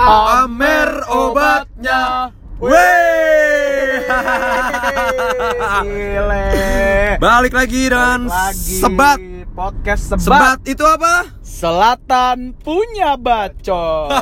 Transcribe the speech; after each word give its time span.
Pamer 0.00 1.04
obatnya. 1.12 2.32
Wey. 2.56 4.00
Gile. 5.84 6.48
Balik 7.20 7.52
lagi 7.52 7.92
dan 7.92 8.24
Lagi 8.24 8.80
sebat. 8.80 9.20
podcast 9.52 10.08
sebat, 10.08 10.24
Sebat 10.24 10.58
itu 10.64 10.84
apa? 10.88 11.28
Selatan 11.60 12.56
punya 12.56 13.20
bacot. 13.20 14.08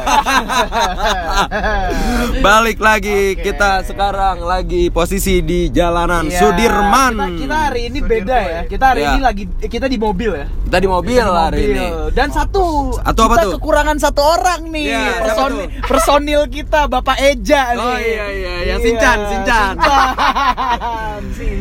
Balik 2.43 2.83
lagi 2.83 3.39
Oke. 3.39 3.47
kita 3.47 3.87
sekarang 3.87 4.43
lagi 4.43 4.91
posisi 4.91 5.39
di 5.39 5.71
jalanan 5.71 6.27
Iya, 6.27 6.35
Sudirman. 6.35 7.15
Kita, 7.15 7.39
kita 7.39 7.57
hari 7.63 7.81
ini 7.87 7.99
beda 8.03 8.39
ya. 8.43 8.61
Kita 8.67 8.85
hari 8.91 9.07
Iya. 9.07 9.11
ini 9.15 9.21
lagi 9.23 9.45
kita 9.63 9.87
di 9.87 9.95
mobil 9.97 10.35
ya. 10.35 10.51
Kita 10.51 10.79
di 10.83 10.89
mobil 10.91 11.15
Kita 11.15 11.31
di 11.31 11.39
hari 11.39 11.63
mobil. 11.63 11.79
ini. 11.79 11.87
Dan 12.11 12.29
satu, 12.29 12.65
apa 12.99 13.15
kita 13.15 13.43
tuh? 13.47 13.53
kekurangan 13.55 13.97
satu 13.97 14.21
orang 14.21 14.61
nih. 14.69 14.87
Iya, 14.89 14.99
siapa 14.99 15.23
Person- 15.23 15.55
tuh? 15.55 15.67
personil 15.87 16.43
kita 16.51 16.81
Bapak 16.91 17.23
Eja 17.23 17.63
nih. 17.71 17.87
Oh, 17.87 17.99
iya, 18.03 18.27
iya, 18.29 18.55
yang 18.67 18.81
Sinchan, 18.83 19.19
Sinchan. 19.31 19.75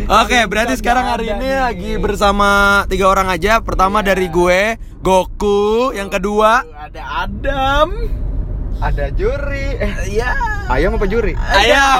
Oke, 0.09 0.39
berarti 0.49 0.73
sekarang 0.73 1.05
hari 1.05 1.29
ini 1.29 1.45
nih. 1.45 1.61
lagi 1.61 1.91
bersama 1.97 2.49
tiga 2.89 3.05
orang 3.05 3.29
aja. 3.29 3.61
Pertama 3.61 4.01
Iya. 4.01 4.07
dari 4.09 4.25
gue, 4.27 4.61
Goku. 4.99 5.91
Yang 5.91 6.09
kedua, 6.13 6.65
ada 6.65 7.01
Adam. 7.23 7.87
Ada 8.77 9.09
juri. 9.09 9.73
Eh, 9.75 9.93
Ya. 10.13 10.37
ayam 10.67 10.93
apa 10.93 11.05
juri? 11.05 11.33
Ayam. 11.33 11.97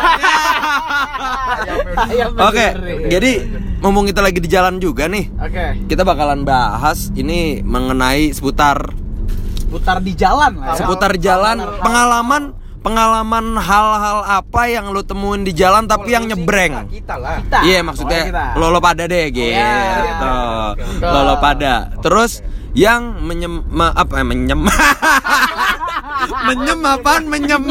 Ayam 1.98 2.30
Oke, 2.48 2.68
jadi 3.08 3.32
ngomong 3.80 4.06
kita 4.06 4.22
lagi 4.22 4.38
di 4.38 4.46
jalan 4.46 4.78
juga 4.78 5.10
nih. 5.10 5.26
Oke, 5.36 5.66
Kita 5.86 6.02
bakalan 6.04 6.42
bahas 6.44 7.10
ini 7.14 7.62
mengenai 7.62 8.30
seputar 8.30 8.94
putar 9.68 10.00
di 10.00 10.16
jalan 10.16 10.56
lah 10.56 10.72
ya. 10.72 10.80
seputar 10.80 11.12
jalan, 11.18 11.59
pengalaman 11.82 12.56
pengalaman 12.80 13.59
hal-hal 13.59 14.23
apa 14.23 14.62
yang 14.66 14.95
lu 14.95 15.04
temuin 15.04 15.44
di 15.44 15.52
jalan 15.52 15.84
tapi 15.84 16.14
yang 16.14 16.23
nyebreng. 16.23 16.88
Kita 16.88 17.17
lah. 17.17 17.42
Kita. 17.42 17.58
Iya 17.59 17.82
Pokoknya 17.82 17.82
maksudnya 17.84 18.22
kita. 18.23 18.45
lolo 18.56 18.80
pada 18.80 19.04
deh 19.04 19.26
gitu. 19.28 19.50
Iya. 19.50 19.76
Lolo 21.02 21.36
pada. 21.42 21.73
Terus 22.00 22.39
yang 22.73 23.20
menyem 23.20 23.64
ma- 23.68 23.92
apa 23.92 24.22
menyem 24.22 24.66
menyem 26.48 26.80
apaan 26.82 27.23
menyem 27.26 27.64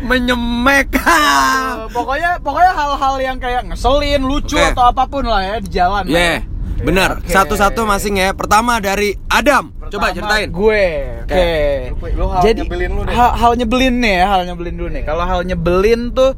menyemek 0.00 0.88
Eh, 0.94 1.72
pokoknya 1.90 2.38
pokoknya 2.38 2.72
hal-hal 2.72 3.14
yang 3.18 3.36
kayak 3.38 3.62
ngeselin, 3.66 4.22
lucu 4.22 4.54
Oke. 4.54 4.70
atau 4.70 4.84
apa 4.86 5.04
pun 5.06 5.24
lah 5.24 5.40
ya 5.40 5.56
di 5.58 5.68
jalan. 5.68 6.04
Iya, 6.04 6.20
ya. 6.20 6.38
benar. 6.78 7.10
Oke. 7.18 7.30
Satu-satu 7.30 7.82
masing 7.82 8.18
ya. 8.18 8.30
Pertama 8.32 8.78
dari 8.78 9.16
Adam. 9.26 9.72
Coba 9.88 10.12
Pertama, 10.12 10.14
ceritain. 10.14 10.48
Gue. 10.52 10.84
Oke. 11.24 11.48
Lu- 11.90 12.14
lu 12.14 12.26
hal 12.28 12.40
Jadi 12.44 12.60
nyebelin 12.62 12.90
lu 12.92 13.02
deh. 13.02 13.14
hal, 13.14 13.30
hal 13.34 13.52
nyebelin 13.56 13.94
nih 13.98 14.14
ya, 14.14 14.26
hal 14.28 14.40
nyebelin 14.44 14.74
dulu 14.76 14.88
nih. 14.90 15.02
Kalau 15.02 15.24
hal 15.24 15.40
nyebelin 15.42 16.00
tuh 16.12 16.30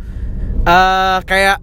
eh 0.60 1.18
kayak 1.24 1.56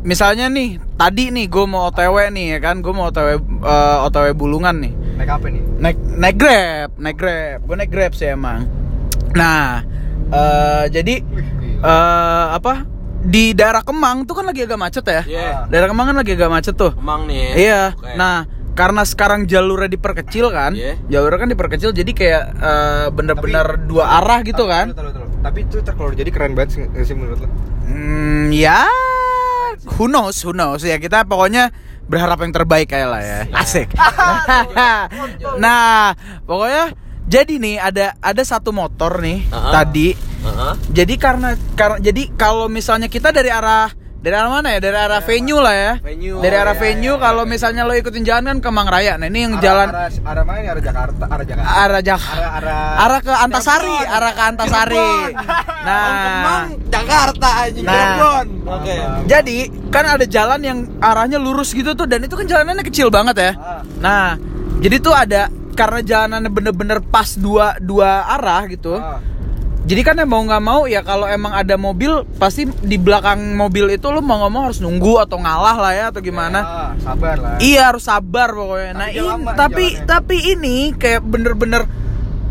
misalnya 0.00 0.46
nih, 0.46 0.68
tadi 0.94 1.28
nih 1.28 1.46
gue 1.46 1.64
mau 1.64 1.86
OTW 1.86 2.30
nih 2.30 2.46
ya 2.54 2.60
kan, 2.60 2.78
gue 2.78 2.90
mau 2.90 3.08
OTW 3.08 3.28
eh, 3.60 3.98
OTW 4.04 4.26
Bulungan 4.32 4.76
nih. 4.78 4.92
Naik 5.16 5.30
apa 5.32 5.46
nih? 5.48 5.62
naik 5.78 5.94
naik 6.12 6.36
grab 6.36 6.90
naik 6.96 7.16
grab 7.16 7.58
gue 7.62 7.76
naik 7.76 7.86
grab 7.88 8.10
sih 8.10 8.28
emang 8.28 8.66
nah 9.30 9.86
eh 10.28 10.84
jadi 10.90 11.22
eh 11.78 12.46
apa 12.50 12.82
di 13.20 13.50
daerah 13.52 13.82
Kemang 13.82 14.26
tuh 14.26 14.34
kan 14.34 14.46
lagi 14.46 14.62
agak 14.62 14.74
macet 14.76 15.04
ya 15.04 15.22
Iya. 15.22 15.50
daerah 15.66 15.86
Kemang 15.86 16.10
kan 16.10 16.16
lagi 16.18 16.34
agak 16.34 16.50
macet 16.50 16.74
tuh 16.74 16.90
Emang 16.94 17.26
nih. 17.26 17.54
iya 17.56 17.82
Oke. 17.94 18.14
nah 18.14 18.42
karena 18.74 19.02
sekarang 19.02 19.46
jalurnya 19.46 19.86
diperkecil 19.88 20.50
kan 20.50 20.74
Iya. 20.74 20.98
jalurnya 21.08 21.38
kan 21.38 21.48
diperkecil 21.48 21.90
jadi 21.90 22.10
kayak 22.10 22.42
eh, 22.56 23.06
bener-bener 23.10 23.78
dua 23.80 24.18
arah 24.18 24.42
gitu 24.42 24.62
Tahu, 24.62 24.70
kan 24.70 24.86
tahu, 24.90 25.10
tahu. 25.12 25.26
Tapi 25.38 25.58
itu 25.62 25.76
kalau 25.84 26.10
jadi 26.10 26.30
keren 26.30 26.52
banget 26.52 26.74
sih 26.98 27.14
menurut 27.14 27.38
lo? 27.38 27.48
Hmm, 27.86 28.50
ya 28.50 28.82
who 29.96 30.10
knows, 30.10 30.36
who 30.44 30.52
knows 30.52 30.84
ya 30.84 31.00
kita 31.00 31.24
pokoknya 31.24 31.72
berharap 32.08 32.40
yang 32.40 32.52
terbaik 32.52 32.88
kayak 32.88 33.08
lah 33.08 33.22
ya. 33.22 33.40
Asik. 33.52 33.92
nah, 35.64 36.16
pokoknya 36.48 36.96
jadi 37.28 37.54
nih 37.60 37.76
ada 37.76 38.16
ada 38.24 38.42
satu 38.42 38.72
motor 38.72 39.20
nih 39.20 39.44
Uh-uh. 39.52 39.72
tadi. 39.72 40.16
Heeh. 40.16 40.72
Jadi 40.92 41.14
karena 41.20 41.52
karena 41.76 42.00
jadi 42.00 42.22
kalau 42.34 42.72
misalnya 42.72 43.12
kita 43.12 43.28
dari 43.28 43.52
arah 43.52 43.92
dari 44.28 44.36
arah 44.36 44.52
mana 44.52 44.68
ya? 44.70 44.78
Dari 44.78 44.98
arah 45.00 45.20
venue 45.20 45.56
lah 45.56 45.72
ya. 45.72 45.92
Venue. 45.98 46.36
Dari 46.38 46.52
Oh, 46.52 46.60
arah 46.60 46.70
iya, 46.70 46.82
venue 46.84 47.08
iya, 47.10 47.22
kalau 47.24 47.42
iya. 47.42 47.48
misalnya 47.48 47.82
lo 47.82 47.92
ikutin 47.92 48.22
jalan 48.22 48.44
kan 48.44 48.58
ke 48.60 48.68
Mang 48.68 48.84
Raya. 48.86 49.16
Nah, 49.16 49.24
ini 49.24 49.40
yang 49.40 49.54
Arah- 49.54 49.64
jalan 49.64 49.88
arah, 49.88 50.08
arah 50.22 50.44
mana 50.44 50.58
nih? 50.58 50.68
Arah 50.68 50.82
Jakarta, 50.84 51.24
arah 51.24 51.46
Jakarta. 51.46 51.72
arah 51.74 52.00
Jak 52.00 52.20
Arah 52.20 52.50
arah 52.52 52.84
arah 52.98 53.20
ke 53.20 53.32
Antasari, 53.34 53.96
arah 54.06 54.32
ke 54.32 54.42
Antasari. 54.44 55.08
Nah, 55.78 56.04
Kemang, 56.04 56.66
Jakarta 56.86 57.48
anjing 57.64 57.84
Nah. 57.86 57.94
Cirebon. 57.94 58.46
Oke. 58.68 58.94
Jadi 59.24 59.58
kan 59.88 60.04
ada 60.04 60.26
jalan 60.28 60.60
yang 60.60 60.78
arahnya 60.98 61.40
lurus 61.40 61.72
gitu 61.72 61.94
tuh 61.94 62.04
dan 62.04 62.20
itu 62.20 62.36
kan 62.36 62.44
jalanannya 62.44 62.84
kecil 62.84 63.08
banget 63.08 63.36
ya. 63.38 63.50
Ah. 63.54 63.80
Nah, 63.96 64.28
jadi 64.78 65.00
tuh 65.00 65.16
ada 65.16 65.48
karena 65.72 66.00
jalanannya 66.02 66.50
bener-bener 66.50 66.98
pas 67.00 67.32
dua 67.32 67.78
dua 67.78 68.26
arah 68.28 68.68
gitu. 68.68 69.00
Ah. 69.00 69.16
Jadi 69.88 70.04
kan 70.04 70.20
ya 70.20 70.28
mau 70.28 70.44
nggak 70.44 70.60
mau 70.60 70.84
ya 70.84 71.00
kalau 71.00 71.24
emang 71.24 71.56
ada 71.56 71.80
mobil 71.80 72.20
pasti 72.36 72.68
di 72.84 73.00
belakang 73.00 73.56
mobil 73.56 73.88
itu 73.88 74.04
lo 74.12 74.20
mau 74.20 74.44
mau 74.52 74.68
harus 74.68 74.84
nunggu 74.84 75.16
atau 75.24 75.40
ngalah 75.40 75.80
lah 75.80 75.92
ya 75.96 76.04
atau 76.12 76.20
gimana. 76.20 76.60
Ah, 76.60 76.92
sabar 77.00 77.40
lah. 77.40 77.56
Iya 77.56 77.88
harus 77.88 78.04
sabar 78.04 78.52
pokoknya. 78.52 78.92
Nah, 78.92 79.08
Tapi 79.08 79.16
dia 79.16 79.22
ini- 79.24 79.28
lama 79.32 79.50
tapi 79.56 79.84
jalannya. 79.88 80.04
tapi 80.04 80.36
ini 80.44 80.76
kayak 80.92 81.24
bener-bener 81.24 81.82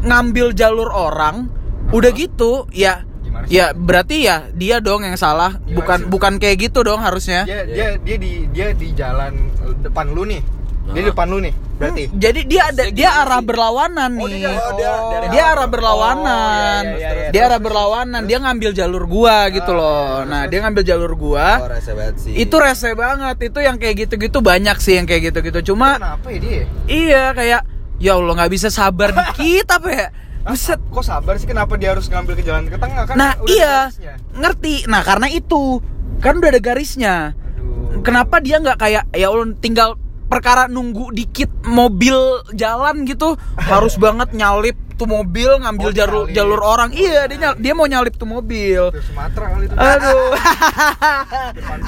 ngambil 0.01 0.57
jalur 0.57 0.89
orang. 0.89 1.45
Udah 1.93 2.09
gitu 2.09 2.65
ya 2.73 3.05
ya 3.47 3.69
berarti 3.69 4.25
ya 4.25 4.49
dia 4.49 4.81
dong 4.81 5.05
yang 5.05 5.13
salah. 5.13 5.61
Gimana 5.61 5.77
bukan 5.77 5.99
sih? 6.01 6.07
bukan 6.09 6.33
kayak 6.41 6.57
gitu 6.57 6.81
dong 6.81 7.05
harusnya. 7.05 7.45
Dia 7.45 7.69
dia 7.69 7.87
dia 8.01 8.17
di 8.17 8.49
dia 8.49 8.73
di 8.73 8.97
jalan 8.97 9.53
depan 9.85 10.09
lu 10.09 10.25
nih. 10.25 10.41
Dia 10.87 11.01
di 11.01 11.07
depan 11.07 11.27
lu 11.27 11.37
nih. 11.39 11.53
Berarti. 11.77 12.03
Jadi 12.09 12.39
dia 12.43 12.61
ada 12.65 12.73
Maksudnya 12.79 12.89
dia 12.91 13.05
gimana 13.05 13.21
arah 13.21 13.37
sih? 13.37 13.45
berlawanan 13.45 14.11
Oh, 14.13 14.25
nih. 14.25 14.33
dia- 14.33 14.49
oh, 14.49 14.71
dia- 14.73 15.01
dari 15.07 15.25
dia 15.27 15.37
arah- 15.37 15.53
arah 15.53 15.67
berlawanan. 15.67 16.83
Oh, 16.83 16.89
iya, 16.89 16.97
iya, 16.97 17.09
iya. 17.13 17.29
Dia 17.29 17.41
arah 17.45 17.61
berlawanan. 17.61 18.21
Dia 18.23 18.37
ngambil 18.39 18.71
jalur 18.73 19.03
gua 19.05 19.35
gitu 19.47 19.71
Ah, 19.71 19.77
loh. 19.77 19.93
iya, 19.93 20.25
Nah, 20.25 20.39
terus, 20.39 20.49
dia 20.49 20.59
ngambil 20.59 20.83
jalur 20.83 21.13
gua. 21.13 21.47
Oh, 21.55 21.69
rese 21.69 21.91
banget 21.91 22.15
sih. 22.17 22.33
Itu 22.33 22.55
rese 22.57 22.89
banget. 22.93 23.37
Itu 23.43 23.59
yang 23.59 23.75
kayak 23.75 23.95
gitu-gitu 23.99 24.37
banyak 24.39 24.77
sih 24.77 24.93
yang 24.95 25.05
kayak 25.05 25.21
gitu-gitu. 25.27 25.59
Cuma 25.67 25.95
Kenapa 25.95 26.27
ya 26.27 26.39
dia? 26.39 26.63
iya 26.87 27.23
kayak 27.31 27.61
ya 27.97 28.11
Allah 28.13 28.33
nggak 28.35 28.51
bisa 28.51 28.67
sabar 28.67 29.09
dikit 29.11 29.67
apa 29.77 29.89
ya? 29.89 30.07
Buset. 30.43 30.79
Kok 30.79 31.03
sabar 31.03 31.35
sih 31.35 31.45
kenapa 31.45 31.75
dia 31.75 31.91
harus 31.91 32.07
ngambil 32.07 32.33
ke 32.33 32.41
jalan 32.41 32.65
ke 32.65 32.77
tengah 32.77 33.03
kan? 33.03 33.13
Nah, 33.13 33.35
iya. 33.45 33.91
Ngerti. 34.31 34.87
Nah, 34.87 35.03
karena 35.03 35.27
itu 35.27 35.83
kan 36.17 36.39
udah 36.39 36.49
ada 36.49 36.61
garisnya. 36.63 37.35
Aduh. 37.35 37.99
Kenapa 37.99 38.39
dia 38.39 38.57
nggak 38.57 38.77
kayak 38.77 39.03
ya 39.11 39.27
Allah 39.27 39.51
tinggal 39.55 39.99
perkara 40.27 40.67
nunggu 40.67 41.09
dikit 41.09 41.49
mobil 41.63 42.15
jalan 42.51 43.03
gitu 43.03 43.33
harus 43.57 43.95
banget 44.03 44.31
nyalip 44.31 44.75
tuh 44.93 45.05
mobil 45.05 45.47
ngambil 45.57 45.87
Oh, 45.87 45.93
jalur 45.93 46.23
nyalip. 46.23 46.33
jalur 46.33 46.59
orang. 46.59 46.89
Iya, 46.89 47.25
dia 47.25 47.37
nyal- 47.37 47.59
dia 47.59 47.73
mau 47.73 47.85
nyalip 47.85 48.13
tuh 48.13 48.25
mobil. 48.25 48.81
Sumatera 48.97 49.45
kali 49.47 49.65
itu. 49.65 49.75
Aduh. 49.75 50.29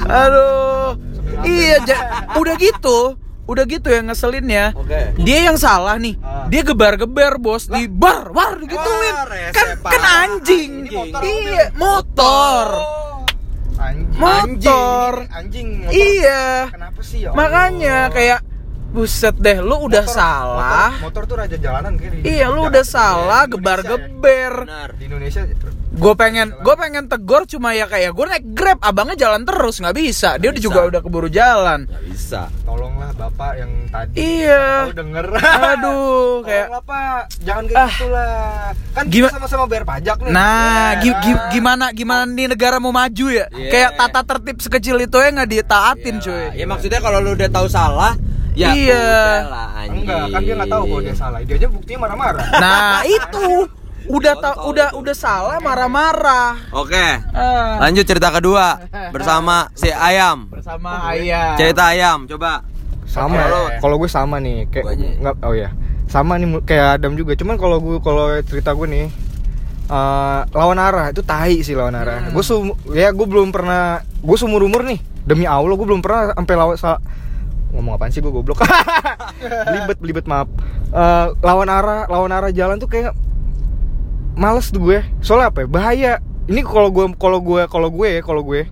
Aduh. 0.22 0.86
Iya, 1.42 1.76
udah 2.32 2.54
gitu. 2.56 3.18
Udah 3.44 3.66
gitu 3.66 3.90
yang 3.90 4.06
ngeselinnya. 4.06 4.70
Oke. 4.72 5.18
Dia 5.18 5.50
yang 5.50 5.58
salah 5.58 5.98
nih. 5.98 6.14
Ah. 6.16 6.46
Dia 6.46 6.62
gebar-geber, 6.62 7.34
Bos. 7.36 7.66
Di 7.66 7.90
bar, 7.90 8.30
war 8.30 8.54
digituin. 8.54 9.14
Rese 9.26 9.52
Kan 9.52 9.66
kan 9.82 10.02
anjing. 10.22 10.86
Motor 10.86 11.20
Iya, 11.20 11.64
motor. 11.74 12.66
Anjing. 13.80 14.20
Motor. 14.20 15.12
Anjing. 15.32 15.32
Anjing. 15.32 15.68
motor. 15.88 15.92
Iya. 15.96 16.44
Kenapa 16.68 17.00
sih 17.00 17.18
ya? 17.24 17.30
Makanya 17.32 17.96
kayak 18.12 18.40
buset 18.90 19.34
deh, 19.36 19.58
lu 19.58 19.86
udah 19.86 20.02
Motor- 20.02 20.12
salah. 20.12 20.88
Motor, 20.92 21.02
motor 21.02 21.22
tuh 21.24 21.36
raja 21.38 21.56
jalanan 21.56 21.94
kayak 21.94 22.12
di- 22.16 22.26
Iya, 22.28 22.46
lu 22.48 22.66
udah 22.66 22.82
salah, 22.82 23.42
Indonesia 23.42 23.52
gebar-geber. 23.52 24.52
Benar. 24.60 24.88
ya. 24.90 24.98
Di 24.98 25.04
Indonesia 25.06 25.40
Gue 25.90 26.14
pengen, 26.14 26.54
gue 26.54 26.74
pengen 26.76 27.04
tegur 27.04 27.42
cuma 27.44 27.70
ya 27.70 27.84
kayak 27.84 28.10
gue 28.10 28.24
naik 28.24 28.46
grab, 28.48 28.78
abangnya 28.80 29.18
jalan 29.20 29.42
terus 29.42 29.78
nggak 29.78 29.92
bisa. 29.92 30.38
Dia 30.38 30.48
udah 30.48 30.56
bisa. 30.56 30.68
juga 30.70 30.80
udah 30.86 31.00
keburu 31.00 31.28
jalan. 31.28 31.84
Nggak 31.84 32.04
bisa. 32.08 32.42
tolonglah 32.62 33.10
bapak 33.12 33.52
yang 33.58 33.72
tadi 33.88 34.14
Iya. 34.14 34.86
tahu 34.86 34.94
denger 34.94 35.26
Aduh, 35.34 36.38
kayak 36.46 36.68
pak 36.80 37.20
jangan 37.40 37.64
kayak 37.66 37.76
Ah. 37.76 37.90
gitu 37.90 38.06
lah 38.06 38.70
kan 38.90 39.04
kita 39.04 39.26
sama-sama 39.28 39.64
bayar 39.66 39.82
pajak 39.84 40.16
nih 40.20 40.30
Nah, 40.30 40.46
Ya. 40.92 41.02
gi- 41.02 41.18
gi- 41.20 41.42
gimana 41.50 41.84
gimana 41.90 42.22
nih 42.24 42.46
negara 42.48 42.78
mau 42.78 42.90
maju 42.90 43.26
ya? 43.28 43.50
Iya. 43.50 43.68
Kayak 43.68 43.90
tata 43.96 44.20
tertib 44.24 44.56
sekecil 44.60 44.96
itu 45.00 45.16
ya 45.16 45.28
nggak 45.32 45.50
ditaatin, 45.50 46.14
Iya. 46.14 46.22
cuy. 46.22 46.44
Ya 46.54 46.64
maksudnya 46.64 47.00
kalau 47.00 47.18
lu 47.18 47.34
udah 47.34 47.50
tahu 47.50 47.66
salah, 47.66 48.14
ya 48.52 48.70
Iya. 48.70 49.06
lah 49.44 49.68
enggak 49.84 50.24
kan 50.28 50.40
dia 50.40 50.54
nggak 50.54 50.70
tahu 50.70 50.84
kalau 50.84 51.02
dia 51.02 51.14
salah 51.14 51.38
dia 51.40 51.56
aja 51.56 51.66
buktinya 51.66 51.98
marah-marah 52.02 52.46
Nah, 52.62 53.00
itu 53.02 53.46
udah 54.02 54.34
ta- 54.34 54.56
Kontol 54.56 54.70
udah 54.72 54.88
itu. 54.88 54.98
udah 54.98 55.14
salah 55.14 55.56
marah-marah. 55.60 56.56
Oke. 56.72 57.06
Ah. 57.30 57.78
Lanjut 57.80 58.02
cerita 58.02 58.28
kedua 58.30 58.80
bersama 59.10 59.68
si 59.72 59.86
Ayam. 59.88 60.48
bersama 60.48 61.04
ayah. 61.10 61.54
Cerita 61.54 61.88
Ayam, 61.88 62.24
coba. 62.26 62.64
sama 63.04 63.36
Oke. 63.36 63.76
kalau 63.78 63.96
gue 63.98 64.06
sama 64.08 64.38
nih 64.38 64.66
kayak 64.66 64.86
nggak 65.20 65.34
oh 65.42 65.50
ya 65.50 65.74
sama 66.06 66.38
nih 66.38 66.62
kayak 66.62 66.86
Adam 66.96 67.14
juga 67.14 67.34
cuman 67.34 67.54
kalau 67.54 67.76
gue 67.78 67.98
kalau 67.98 68.30
cerita 68.40 68.70
gue 68.70 68.86
nih 68.86 69.06
eh, 69.84 70.40
lawan 70.48 70.78
arah 70.78 71.10
itu 71.10 71.18
tai 71.20 71.58
sih 71.60 71.74
lawan 71.74 71.92
arah 71.92 72.30
gue 72.30 72.38
sum 72.40 72.70
ya 72.88 73.10
gue 73.10 73.26
belum 73.26 73.50
pernah 73.50 73.98
gue 74.00 74.36
seumur 74.36 74.62
umur 74.62 74.82
nih 74.84 74.96
demi 75.20 75.42
allah 75.42 75.70
gue 75.70 75.82
belum 75.84 75.98
pernah 75.98 76.30
sampai 76.32 76.54
lawan 76.54 76.78
ngomong 77.74 77.96
apaan 77.96 78.10
sih? 78.10 78.20
Gue 78.22 78.32
goblok. 78.32 78.60
Belibet 79.70 79.98
belibet 79.98 80.26
maaf. 80.26 80.46
Eh, 80.90 81.26
lawan 81.40 81.70
arah 81.70 82.06
lawan 82.10 82.30
arah 82.34 82.50
jalan 82.50 82.76
tuh 82.78 82.90
kayak 82.90 83.14
males 84.34 84.70
tuh 84.70 84.82
gue. 84.82 84.98
Soalnya 85.22 85.50
apa 85.54 85.64
ya? 85.64 85.68
bahaya. 85.70 86.12
Ini 86.50 86.66
kalau 86.66 86.90
gue 86.90 87.06
kalau 87.14 87.38
gue 87.38 87.62
kalau 87.70 87.88
gue 87.88 88.08
ya 88.18 88.22
kalau 88.22 88.42
gue. 88.42 88.66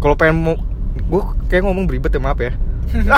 Kalau 0.00 0.14
pengen 0.16 0.36
mau 0.40 0.56
gue 0.96 1.22
kayak 1.52 1.62
ngomong 1.68 1.84
beribet 1.84 2.12
ya 2.12 2.20
maaf 2.20 2.40
ya. 2.40 2.52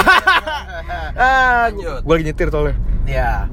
Ah, 1.13 1.69
gue 1.69 2.09
lagi 2.09 2.25
nyetir 2.25 2.49
soalnya. 2.49 2.77
Iya. 3.05 3.47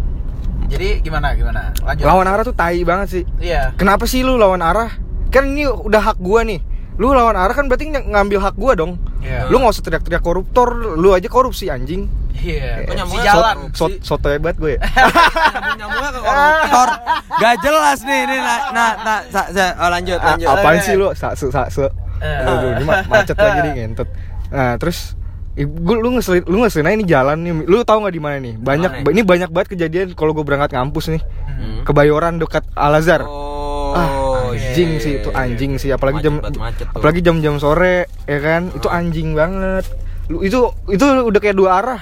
Jadi 0.70 1.02
gimana 1.02 1.34
gimana? 1.34 1.74
Lanjut. 1.82 2.06
lawan 2.06 2.28
arah 2.30 2.44
tuh 2.46 2.56
tai 2.56 2.80
banget 2.86 3.08
sih. 3.10 3.24
Iya. 3.42 3.74
kenapa 3.76 4.06
sih 4.06 4.22
lu 4.24 4.38
lawan 4.40 4.62
arah? 4.62 4.96
Kan 5.30 5.54
ini 5.54 5.66
udah 5.66 6.02
hak 6.02 6.18
gua 6.22 6.42
nih 6.46 6.62
lu 7.00 7.10
lawan 7.10 7.34
arah 7.34 7.52
kan 7.52 7.66
berarti 7.66 7.88
ng- 7.88 8.12
ngambil 8.12 8.40
hak 8.42 8.56
gua 8.56 8.76
dong 8.76 9.00
Iya. 9.20 9.48
lu 9.48 9.58
nggak 9.58 9.72
usah 9.72 9.82
teriak-teriak 9.82 10.20
koruptor 10.20 10.68
lu 10.94 11.10
aja 11.10 11.26
korupsi 11.26 11.68
anjing 11.68 12.12
Iya. 12.36 12.84
Si 12.84 12.94
nyambungnya 12.94 13.24
jalan. 13.26 13.58
so, 13.72 13.88
soto 14.00 14.28
hebat 14.28 14.56
gue 14.56 14.76
ya 14.76 14.80
Nyambungnya 15.76 16.10
ke 16.10 16.20
koruptor. 16.22 16.90
Gak 17.36 17.56
jelas 17.60 18.00
nih 18.02 18.20
ini 18.22 18.38
nah 18.38 18.60
nah, 18.70 18.92
nah 18.98 19.18
sa, 19.26 19.42
sa- 19.50 19.76
oh, 19.78 19.90
lanjut 19.90 20.16
A- 20.16 20.26
lanjut. 20.30 20.48
apaan 20.50 20.80
sih 20.80 20.94
lu 20.94 21.12
saksu 21.12 21.48
saksu 21.50 21.88
Eh. 22.20 22.28
Aduh, 22.42 22.76
ini 22.76 22.84
ma- 22.84 23.04
macet 23.06 23.32
lagi 23.34 23.60
nih 23.62 23.72
ngentot 23.78 24.08
nah 24.50 24.76
terus 24.76 25.16
gue 25.54 25.66
lu 25.98 26.10
ngeselin 26.12 26.44
lu 26.46 26.60
ngeselin 26.60 26.84
aja 26.86 26.94
ini 26.94 27.06
jalan 27.06 27.38
nih 27.38 27.54
lu 27.62 27.80
tahu 27.82 27.98
nggak 28.02 28.12
di 28.14 28.22
mana 28.22 28.38
nih 28.38 28.56
banyak 28.56 28.92
Mana? 28.98 29.10
ini 29.10 29.22
banyak 29.22 29.50
banget 29.50 29.68
kejadian 29.70 30.08
kalau 30.14 30.32
gue 30.32 30.42
berangkat 30.42 30.72
kampus 30.74 31.08
nih 31.10 31.24
Hmm. 31.50 31.84
kebayoran 31.84 32.36
dekat 32.36 32.64
Al 32.72 32.92
Azhar 32.94 33.24
Oh, 33.24 33.92
ah 33.92 34.10
anjing 34.60 34.90
iya, 34.92 35.02
sih 35.02 35.12
itu 35.24 35.30
iya, 35.32 35.40
anjing 35.40 35.72
iya. 35.76 35.82
sih. 35.82 35.90
Apalagi 35.96 36.20
jam 36.20 36.36
Macet 36.44 36.60
macet 36.60 36.88
apalagi 36.92 37.20
jam-jam 37.24 37.56
sore 37.58 38.12
ya 38.28 38.40
kan? 38.44 38.62
Itu 38.76 38.88
anjing 38.92 39.34
banget. 39.34 39.86
Lu 40.28 40.44
itu 40.44 40.60
itu 40.92 41.04
udah 41.04 41.40
kayak 41.40 41.58
dua 41.58 41.70
arah 41.80 42.02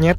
nyet. 0.00 0.18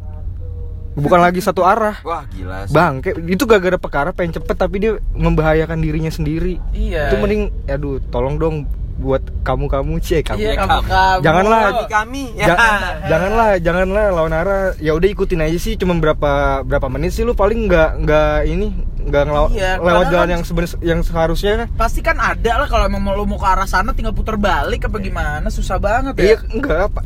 Bukan 0.99 1.19
lagi 1.21 1.39
satu 1.39 1.63
arah. 1.63 2.01
Wah 2.03 2.25
gila 2.29 2.67
sih. 2.67 2.73
bang 2.75 2.93
kayak 2.99 3.17
itu 3.23 3.43
gak 3.47 3.61
gara 3.61 3.77
perkara 3.79 4.09
pengen 4.11 4.41
cepet 4.41 4.55
tapi 4.57 4.75
dia 4.83 4.91
membahayakan 5.15 5.79
dirinya 5.79 6.11
sendiri. 6.11 6.59
Iya. 6.75 7.11
itu 7.11 7.15
mending 7.19 7.43
aduh 7.67 7.97
tolong 8.13 8.35
dong 8.37 8.55
buat 8.99 9.23
kamu 9.41 9.65
kamu 9.65 9.93
cie 9.99 10.19
kamu 10.19 10.37
Iya, 10.37 10.49
Ya, 10.49 10.55
kamu 10.59 10.79
kamu. 10.83 11.21
Janganlah. 11.21 11.59
Kami 11.63 11.83
kami 11.87 12.23
ya. 12.35 12.45
Ja- 12.45 12.59
janganlah 13.07 13.49
janganlah 13.57 14.05
lawan 14.11 14.33
arah 14.33 14.61
ya 14.77 14.91
udah 14.91 15.07
ikutin 15.07 15.39
aja 15.39 15.55
sih 15.55 15.73
cuma 15.73 15.95
berapa 15.95 16.31
berapa 16.61 16.87
menit 16.89 17.11
sih 17.11 17.23
lu 17.23 17.31
paling 17.31 17.65
nggak 17.65 17.89
nggak 17.97 18.35
ini 18.45 18.67
nggak 19.01 19.23
ngelaw- 19.23 19.49
Iya, 19.49 19.71
lewat 19.75 19.87
karena 19.95 20.03
jalan 20.05 20.19
kan- 20.19 20.29
yang 20.29 20.43
sebenarnya 20.43 20.77
yang 20.81 20.99
seharusnya 21.01 21.51
kan 21.55 21.67
Pasti 21.73 21.99
kan 22.01 22.17
ada 22.17 22.51
lah 22.55 22.67
kalau 22.67 22.85
emang 22.85 23.07
lu 23.07 23.23
mau 23.25 23.35
ke 23.35 23.47
arah 23.47 23.65
sana 23.65 23.89
tinggal 23.89 24.11
putar 24.11 24.35
balik 24.35 24.83
apa 24.83 24.97
gimana 24.97 25.47
susah 25.47 25.77
banget 25.77 26.13
ya. 26.13 26.23
Iya 26.25 26.37
enggak 26.51 26.85
pa- 26.89 27.05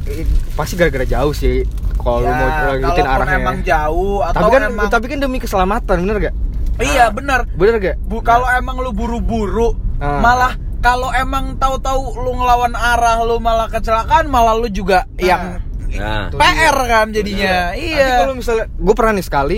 pasti 0.54 0.74
gara-gara 0.74 1.06
jauh 1.06 1.32
sih 1.32 1.62
kalau 1.96 2.20
lu 2.20 2.28
Ya, 2.28 2.34
mau 2.34 2.50
ngikutin 2.76 3.06
arahnya. 3.08 3.38
emang 3.38 3.58
jauh 3.62 4.18
atau 4.20 4.36
tapi 4.36 4.50
kan 4.52 4.62
emang 4.68 4.88
tapi 4.90 5.06
kan 5.06 5.20
demi 5.20 5.38
keselamatan 5.38 5.96
bener 6.00 6.18
gak? 6.20 6.36
Iya 6.76 7.06
benar. 7.08 7.46
Bener 7.54 7.78
gak? 7.78 7.96
Bu 8.02 8.20
kalau 8.20 8.50
emang 8.50 8.82
lu 8.82 8.90
buru-buru 8.90 9.78
Ah. 9.96 10.20
malah 10.20 10.58
kalau 10.84 11.10
emang 11.16 11.56
tahu-tahu 11.56 12.20
lu 12.20 12.36
ngelawan 12.36 12.76
arah 12.76 13.24
lu 13.24 13.40
malah 13.40 13.72
kecelakaan 13.72 14.28
malah 14.28 14.54
lu 14.60 14.68
juga 14.68 15.08
yang 15.16 15.64
Nah. 15.94 16.34
PR 16.34 16.74
dia. 16.74 16.90
kan 16.90 17.08
jadinya. 17.14 17.58
Iya. 17.78 18.26
kalau 18.26 18.34
misalnya 18.34 18.66
gue 18.66 18.96
pernah 18.98 19.14
nih 19.14 19.26
sekali, 19.26 19.58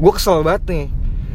gue 0.00 0.12
kesel 0.16 0.40
banget 0.40 0.64
nih. 0.64 0.86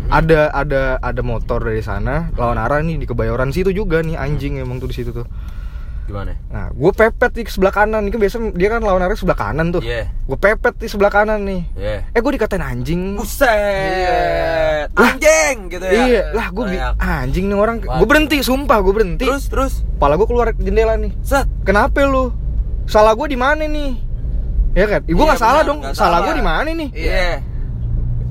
Ada 0.10 0.50
ada 0.52 0.82
ada 1.00 1.22
motor 1.22 1.64
dari 1.64 1.86
sana 1.86 2.34
lawan 2.36 2.60
arah 2.60 2.82
nih 2.82 3.02
di 3.02 3.06
kebayoran 3.06 3.54
situ 3.54 3.72
juga 3.72 4.04
nih 4.04 4.20
anjing 4.20 4.60
emang 4.60 4.82
tuh 4.82 4.90
di 4.90 4.96
situ 4.98 5.14
tuh. 5.14 5.26
Gimana? 6.04 6.36
Nah, 6.52 6.68
gue 6.70 6.92
pepet 6.92 7.32
di 7.32 7.42
sebelah 7.48 7.72
kanan. 7.72 8.04
Ini 8.04 8.12
kan 8.12 8.20
biasa 8.20 8.36
dia 8.54 8.68
kan 8.68 8.84
lawan 8.84 9.00
arah 9.00 9.16
sebelah 9.16 9.40
kanan 9.40 9.72
tuh. 9.72 9.80
Iya. 9.80 10.12
Gue 10.24 10.36
pepet 10.36 10.76
di 10.76 10.88
sebelah 10.88 11.08
kanan 11.08 11.48
nih. 11.48 11.62
Iya. 11.74 11.98
Eh 12.12 12.20
gue 12.20 12.32
dikatain 12.36 12.60
anjing. 12.60 13.16
Buset. 13.16 14.92
Anjing 14.94 15.56
gitu 15.72 15.86
ya. 15.86 16.04
Iya, 16.04 16.22
lah 16.32 16.48
gue 16.50 16.66
anjing 17.00 17.46
nih 17.48 17.58
orang. 17.58 17.78
Gue 17.80 18.08
berhenti, 18.08 18.44
sumpah 18.44 18.84
gue 18.84 18.94
berhenti. 18.94 19.24
Terus 19.24 19.48
terus. 19.48 19.74
Kepala 19.96 20.20
gue 20.20 20.28
keluar 20.28 20.52
jendela 20.54 21.00
nih. 21.00 21.12
Set. 21.24 21.48
Kenapa 21.64 22.04
lu? 22.04 22.36
Salah 22.84 23.16
gue 23.16 23.28
di 23.32 23.40
mana 23.40 23.64
nih? 23.64 23.96
Ya 24.76 24.86
kan? 24.90 25.02
Gue 25.06 25.16
Iya, 25.16 25.24
nggak 25.24 25.40
salah 25.40 25.62
benar, 25.64 25.70
dong. 25.72 25.80
nggak 25.86 25.94
Salah 25.96 26.10
salah. 26.12 26.26
gue 26.28 26.34
di 26.36 26.44
mana 26.44 26.70
nih? 26.74 26.90
Iya. 26.92 27.30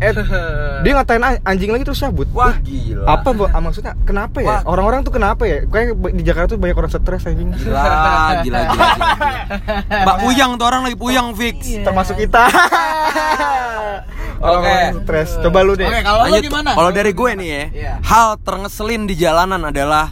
Eh, 0.02 0.10
dia 0.82 0.93
ngatain 0.93 1.22
an- 1.22 1.43
anjing 1.43 1.70
lagi 1.70 1.87
terus 1.87 1.96
cabut. 1.96 2.26
Wah 2.34 2.58
gila. 2.58 3.06
Apa 3.06 3.31
bu? 3.31 3.46
ah, 3.46 3.62
maksudnya? 3.62 3.94
Kenapa 4.02 4.43
ya? 4.43 4.66
Orang-orang 4.66 5.00
tuh 5.00 5.14
kenapa 5.14 5.46
ya? 5.46 5.62
Kayak 5.64 5.94
di 6.10 6.22
Jakarta 6.22 6.49
tuh 6.52 6.60
banyak 6.60 6.75
orang 6.75 6.90
stres 6.90 7.22
anjing. 7.22 7.54
Gila, 7.54 7.78
gila, 7.87 7.99
gila, 8.43 8.58
gila, 8.66 8.87
gila. 8.99 9.26
Mbak 10.04 10.16
Puyang 10.20 10.50
tuh 10.56 10.66
orang 10.66 10.82
lagi 10.82 10.96
puyang 10.96 11.28
fix. 11.32 11.56
Termasuk 11.78 12.19
kita. 12.19 12.50
Orang-orang 14.43 15.06
stres. 15.06 15.31
Coba 15.38 15.58
lu 15.62 15.78
deh. 15.78 15.87
Oke, 15.87 16.00
kalau 16.02 16.22
lu 16.26 16.37
gimana? 16.40 16.70
Kalau 16.75 16.90
dari 16.90 17.12
gue 17.14 17.31
nih 17.38 17.49
ya, 17.49 17.62
Iya. 17.72 17.93
hal 18.02 18.28
terngeselin 18.43 19.06
di 19.06 19.14
jalanan 19.14 19.62
adalah 19.62 20.10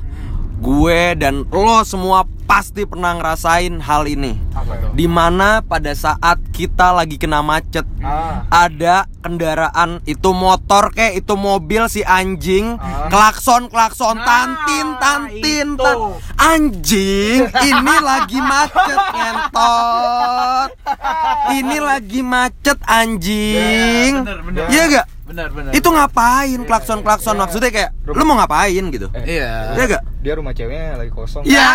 gue 0.61 1.17
dan 1.17 1.49
lo 1.49 1.81
semua 1.83 2.23
pasti 2.45 2.83
pernah 2.83 3.15
ngerasain 3.15 3.81
hal 3.81 4.05
ini. 4.05 4.37
Di 4.91 5.07
mana 5.07 5.63
pada 5.63 5.95
saat 5.95 6.43
kita 6.51 6.93
lagi 6.93 7.15
kena 7.15 7.41
macet, 7.41 7.87
Ah. 7.99 8.45
ada 8.51 9.05
kendaraan 9.21 10.03
itu 10.05 10.31
motor 10.31 10.91
kayak 10.91 11.21
itu 11.21 11.33
mobil 11.33 11.87
si 11.87 12.03
anjing 12.03 12.75
Ah. 12.75 13.07
klakson 13.07 13.69
klakson 13.69 14.19
Nah, 14.19 14.27
tantin 14.27 14.89
tantin 14.99 15.69
tan- 15.75 16.19
anjing 16.37 17.47
ini 17.47 17.97
lagi 18.03 18.41
macet 18.43 19.01
ngentot 19.17 20.71
ini 21.53 21.79
lagi 21.79 22.21
macet 22.21 22.79
anjing 22.83 24.13
Ya, 24.51 24.67
iya 24.69 24.83
gak 24.91 25.07
Benar, 25.31 25.49
benar. 25.55 25.71
itu 25.71 25.87
ngapain? 25.87 26.59
Klakson 26.67 27.07
klakson 27.07 27.39
maksudnya 27.39 27.71
kayak 27.71 27.91
lu 28.03 28.27
mau 28.27 28.35
ngapain? 28.35 28.83
gitu. 28.91 29.07
Iya. 29.15 29.79
iya 29.79 29.85
gak 29.87 30.03
Dia 30.21 30.35
rumah 30.35 30.51
ceweknya 30.51 30.99
lagi 30.99 31.15
kosong. 31.15 31.47
Ya, 31.47 31.71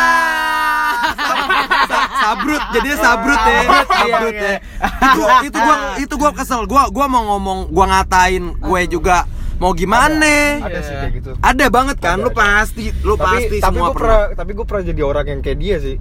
Sa- 1.87 2.09
sabrut, 2.21 2.63
jadinya 2.75 2.97
sabrut 2.99 3.41
ya, 3.41 3.59
sabrut 3.87 4.35
ya. 4.35 4.53
Itu 4.83 5.23
itu 5.47 5.57
gua 5.57 5.75
itu 5.95 6.13
gua 6.19 6.31
kesel. 6.35 6.61
Gua 6.67 6.91
gua 6.91 7.05
mau 7.07 7.23
ngomong, 7.31 7.71
gua 7.71 7.85
ngatain 7.89 8.59
gue 8.59 8.81
juga 8.91 9.23
mau 9.57 9.71
gimana? 9.71 10.59
Ada 10.59 10.79
sih 10.81 10.93
kayak 10.93 11.13
gitu. 11.15 11.31
Ada 11.37 11.65
banget 11.67 11.97
kan, 11.97 12.17
Ada, 12.17 12.23
lu 12.23 12.29
ada. 12.29 12.37
pasti, 12.37 12.85
lu 13.01 13.15
pasti 13.15 13.57
tapi 13.57 13.65
semua 13.65 13.87
gue 13.87 13.95
pernah. 13.95 14.19
pernah, 14.21 14.35
tapi 14.35 14.51
gue 14.51 14.65
pernah 14.65 14.83
jadi 14.85 15.01
orang 15.01 15.25
yang 15.27 15.41
kayak 15.41 15.57
dia 15.57 15.75
sih. 15.77 15.95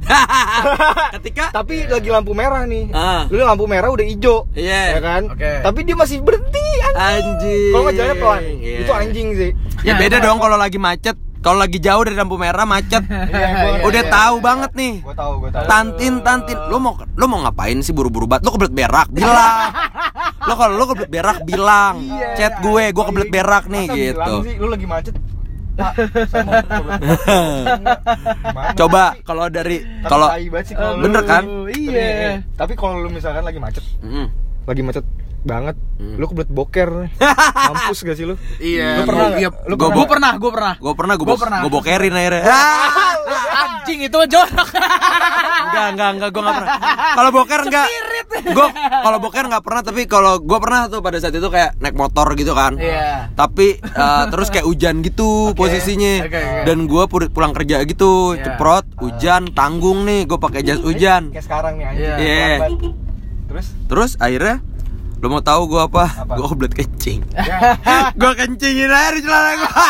Ketika 1.15 1.45
tapi 1.53 1.75
lagi 1.87 2.09
lampu 2.09 2.33
merah 2.33 2.65
nih. 2.65 2.91
Ah. 2.91 3.25
Lu 3.27 3.39
lampu 3.39 3.65
merah 3.65 3.89
udah 3.89 4.03
hijau. 4.03 4.47
Iya. 4.53 4.83
Ya 4.93 5.01
kan? 5.01 5.23
Oke. 5.29 5.53
Tapi 5.61 5.81
dia 5.83 5.95
masih 5.95 6.19
berhenti 6.21 6.65
anjing. 6.83 6.97
anjing. 6.97 7.71
Kalau 7.71 7.83
nggak 7.83 7.95
jalannya 7.95 8.17
pelan. 8.19 8.43
Iya. 8.61 8.79
Itu 8.81 8.93
anjing 8.93 9.29
sih. 9.35 9.51
Ya 9.81 9.87
Ya, 9.87 9.95
beda 9.97 10.17
kalau- 10.17 10.27
dong 10.27 10.39
kalau 10.41 10.57
lagi 10.57 10.79
macet. 10.79 11.17
Kalau 11.45 11.61
lagi 11.61 11.77
jauh 11.77 12.01
dari 12.09 12.17
lampu 12.17 12.41
merah 12.41 12.65
macet. 12.65 13.05
Iya, 13.35 13.85
Udah 13.85 14.03
iya, 14.07 14.11
tahu 14.11 14.37
iya. 14.41 14.45
banget 14.49 14.71
nih. 14.73 14.95
Gue 15.05 15.13
tahu, 15.13 15.45
gue 15.45 15.51
tahu. 15.53 15.69
Tantin, 15.69 16.25
tantin, 16.25 16.57
lu 16.73 16.81
mau 16.81 16.97
lu 16.97 17.25
mau 17.29 17.45
ngapain 17.45 17.77
sih 17.85 17.93
buru-buru 17.93 18.25
banget? 18.25 18.49
Lu 18.49 18.57
kebelet 18.57 18.73
berak, 18.73 19.13
bilang. 19.13 19.69
lu 20.49 20.55
kalau 20.57 20.73
lu 20.81 20.85
kebelet 20.89 21.11
berak 21.13 21.45
bilang. 21.45 22.01
Iya. 22.01 22.33
Chat 22.39 22.55
gue, 22.65 22.85
gue 22.89 23.05
kebelet 23.05 23.29
berak 23.29 23.69
nih 23.69 23.85
Masa 23.85 24.01
gitu. 24.01 24.35
sih, 24.49 24.57
lu 24.57 24.73
lagi 24.73 24.87
macet. 24.89 25.13
Coba 28.79 29.19
kalau 29.27 29.51
dari 29.51 29.83
kalau 30.07 30.31
bener 31.03 31.23
kan? 31.27 31.43
Iya. 31.69 32.47
Tapi 32.55 32.79
kalau 32.79 33.03
lu 33.03 33.11
misalkan 33.11 33.43
lagi 33.45 33.59
macet, 33.61 33.85
Mm. 34.01 34.31
lagi 34.65 34.81
macet 34.81 35.05
banget, 35.45 35.77
Hmm. 35.95 36.17
lu 36.17 36.27
kebelet 36.27 36.49
boker. 36.49 36.91
Mampus 37.69 38.01
gak 38.01 38.17
sih 38.17 38.25
lu? 38.25 38.35
Iya. 38.59 38.99
Lu 38.99 39.03
pernah 39.05 39.27
Iya. 39.33 39.49
Lu 39.65 39.75
Gua 39.75 39.89
pernah? 39.89 40.07
pernah, 40.07 40.33
gua 40.35 40.51
pernah. 40.51 40.75
Gue 40.77 40.95
pernah 40.95 41.15
gue 41.15 41.27
Gua 41.27 41.37
pernah. 41.37 41.59
gue 41.61 41.71
bokerin 41.71 42.13
akhirnya. 42.13 42.43
Anjing 43.55 44.01
itu 44.03 44.19
jorok. 44.27 44.69
enggak 45.65 45.87
enggak 45.93 46.09
enggak 46.13 46.29
gue 46.31 46.41
enggak 46.41 46.57
pernah. 46.57 46.71
Kalau 47.15 47.31
boker 47.31 47.61
enggak. 47.63 47.87
Gue 48.45 48.67
kalau 48.75 49.19
boker 49.19 49.45
enggak 49.45 49.63
pernah 49.63 49.83
tapi 49.83 50.03
kalau 50.05 50.35
gue 50.39 50.59
pernah 50.59 50.81
tuh 50.87 51.01
pada 51.01 51.17
saat 51.17 51.33
itu 51.33 51.47
kayak 51.47 51.79
naik 51.79 51.95
motor 51.95 52.27
gitu 52.33 52.53
kan. 52.53 52.75
Iya. 52.75 53.31
Tapi 53.33 53.67
eh, 53.79 54.25
terus 54.29 54.49
kayak 54.49 54.65
hujan 54.65 55.01
gitu 55.01 55.29
posisinya. 55.59 56.25
Oke, 56.25 56.35
oke. 56.35 56.63
Dan 56.65 56.79
gue 56.85 57.03
pulang 57.31 57.53
kerja 57.53 57.85
gitu, 57.85 58.13
Iya. 58.35 58.43
ceprot, 58.51 58.85
hujan, 58.99 59.53
tanggung 59.53 60.03
nih, 60.03 60.25
gue 60.25 60.37
pakai 60.37 60.61
jas 60.61 60.81
hujan. 60.81 61.31
Kayak 61.31 61.45
sekarang 61.45 61.73
nih 61.77 61.87
anjing. 61.87 62.17
Iya. 62.19 62.57
Lambat. 62.59 62.93
Terus 63.45 63.67
Terus 63.87 64.11
akhirnya 64.19 64.57
lo 65.25 65.33
mau 65.33 65.41
tahu 65.41 65.73
gue 65.73 65.81
apa? 65.81 66.05
Apa? 66.21 66.37
Gue 66.37 66.47
kebelet 66.53 66.75
kencing. 66.77 67.25
ya, 67.33 68.13
gue 68.13 68.33
kencingin 68.37 68.93
aja 68.93 69.11
di 69.17 69.21
celana 69.25 69.51
gue. 69.57 69.73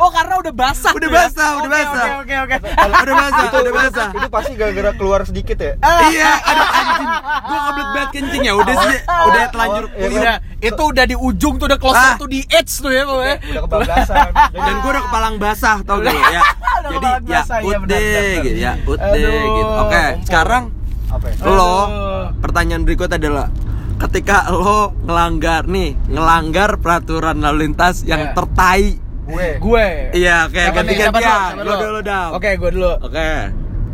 Oh, 0.00 0.08
karena 0.08 0.40
udah 0.40 0.54
basah. 0.54 0.92
Udah 0.96 1.10
ya? 1.12 1.16
basah, 1.28 1.48
udah 1.60 1.68
Oke, 1.68 1.76
basah. 1.76 2.06
Oke, 2.24 2.34
oke, 2.40 2.54
oke. 2.56 2.56
Udah 2.88 3.14
basah, 3.20 3.58
udah 3.60 3.74
basah. 3.76 4.08
Itu 4.16 4.28
pasti 4.32 4.52
gara-gara 4.56 4.90
keluar 4.96 5.20
sedikit 5.28 5.60
ya. 5.60 5.72
Iya, 6.08 6.30
aduh 6.40 6.68
anjing. 6.72 7.08
Gua 7.44 7.58
kebelet 7.60 7.88
banget 7.92 8.10
kencing 8.16 8.42
ya. 8.48 8.52
Udah 8.56 8.74
sih, 8.80 8.98
udah 9.04 9.42
telanjur 9.52 9.84
kulit. 9.92 10.16
Udah, 10.16 10.36
itu 10.60 10.82
udah 10.88 11.04
di 11.04 11.16
ujung 11.20 11.54
tuh 11.60 11.66
udah 11.68 11.78
closer 11.80 12.10
Ah. 12.10 12.16
tuh 12.16 12.28
di 12.32 12.40
edge 12.48 12.72
tuh 12.80 12.88
ya 12.92 13.02
pokoknya. 13.04 13.36
Udah 13.44 13.62
kebablasan. 13.68 14.28
Dan 14.66 14.74
gua 14.80 14.90
udah 14.96 15.02
kepalang 15.04 15.34
basah 15.36 15.76
tau 15.84 15.96
gak 16.00 16.14
ya? 16.16 16.40
Udah 16.80 16.90
Jadi 16.96 17.06
ya 17.28 17.40
basah, 17.44 17.58
iya, 17.60 17.76
udah 17.76 17.98
gitu 18.40 18.56
ya, 18.56 18.72
udah 18.88 19.18
gitu. 19.52 19.72
Oke, 19.84 20.04
sekarang 20.24 20.62
Apa 21.10 21.26
ya? 21.26 21.34
lo 21.42 21.74
Aduh. 21.82 22.24
pertanyaan 22.38 22.82
berikut 22.82 23.10
adalah 23.10 23.50
ketika 23.98 24.48
lo 24.48 24.96
ngelanggar 25.02 25.66
nih, 25.66 25.92
ngelanggar 26.06 26.78
peraturan 26.78 27.38
lalu 27.38 27.68
lintas 27.68 28.00
yang 28.02 28.22
Iya. 28.22 28.32
tertai. 28.32 28.84
Gue. 29.22 29.48
Gue. 29.58 29.88
Iya, 30.12 30.48
oke, 30.48 30.56
Siapa 30.56 30.70
nih? 30.70 30.74
ganti 30.74 30.92
Siapa 30.92 31.06
dulu? 31.12 31.20
gantian. 31.20 31.52
Siapa 31.52 31.62
Lo 31.62 31.74
dulu 31.76 31.98
dong. 32.00 32.30
Oke, 32.32 32.50
gue 32.56 32.70
dulu. 32.72 32.92
Oke. 33.00 33.30